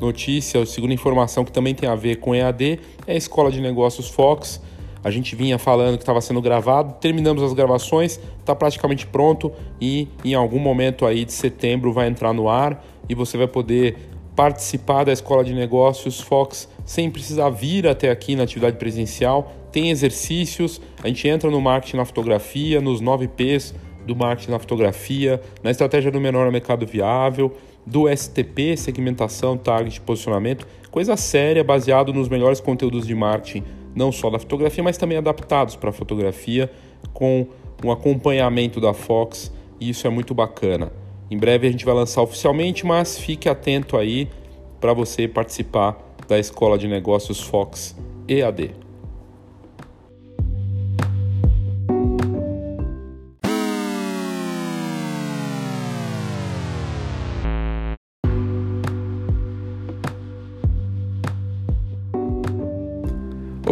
[0.00, 3.60] notícia, a segunda informação que também tem a ver com EAD é a Escola de
[3.60, 4.60] Negócios Fox.
[5.02, 10.08] A gente vinha falando que estava sendo gravado, terminamos as gravações, está praticamente pronto e
[10.24, 13.96] em algum momento aí de setembro vai entrar no ar e você vai poder
[14.34, 19.52] participar da Escola de Negócios Fox sem precisar vir até aqui na atividade presencial.
[19.76, 23.74] Tem exercícios, a gente entra no marketing na fotografia, nos 9 P's
[24.06, 27.52] do marketing na fotografia, na estratégia do menor mercado viável,
[27.84, 33.64] do STP, segmentação, target, posicionamento, coisa séria baseado nos melhores conteúdos de marketing,
[33.94, 36.70] não só da fotografia, mas também adaptados para a fotografia,
[37.12, 37.46] com
[37.84, 40.90] um acompanhamento da Fox, e isso é muito bacana.
[41.30, 44.26] Em breve a gente vai lançar oficialmente, mas fique atento aí
[44.80, 47.94] para você participar da Escola de Negócios Fox
[48.26, 48.85] EAD.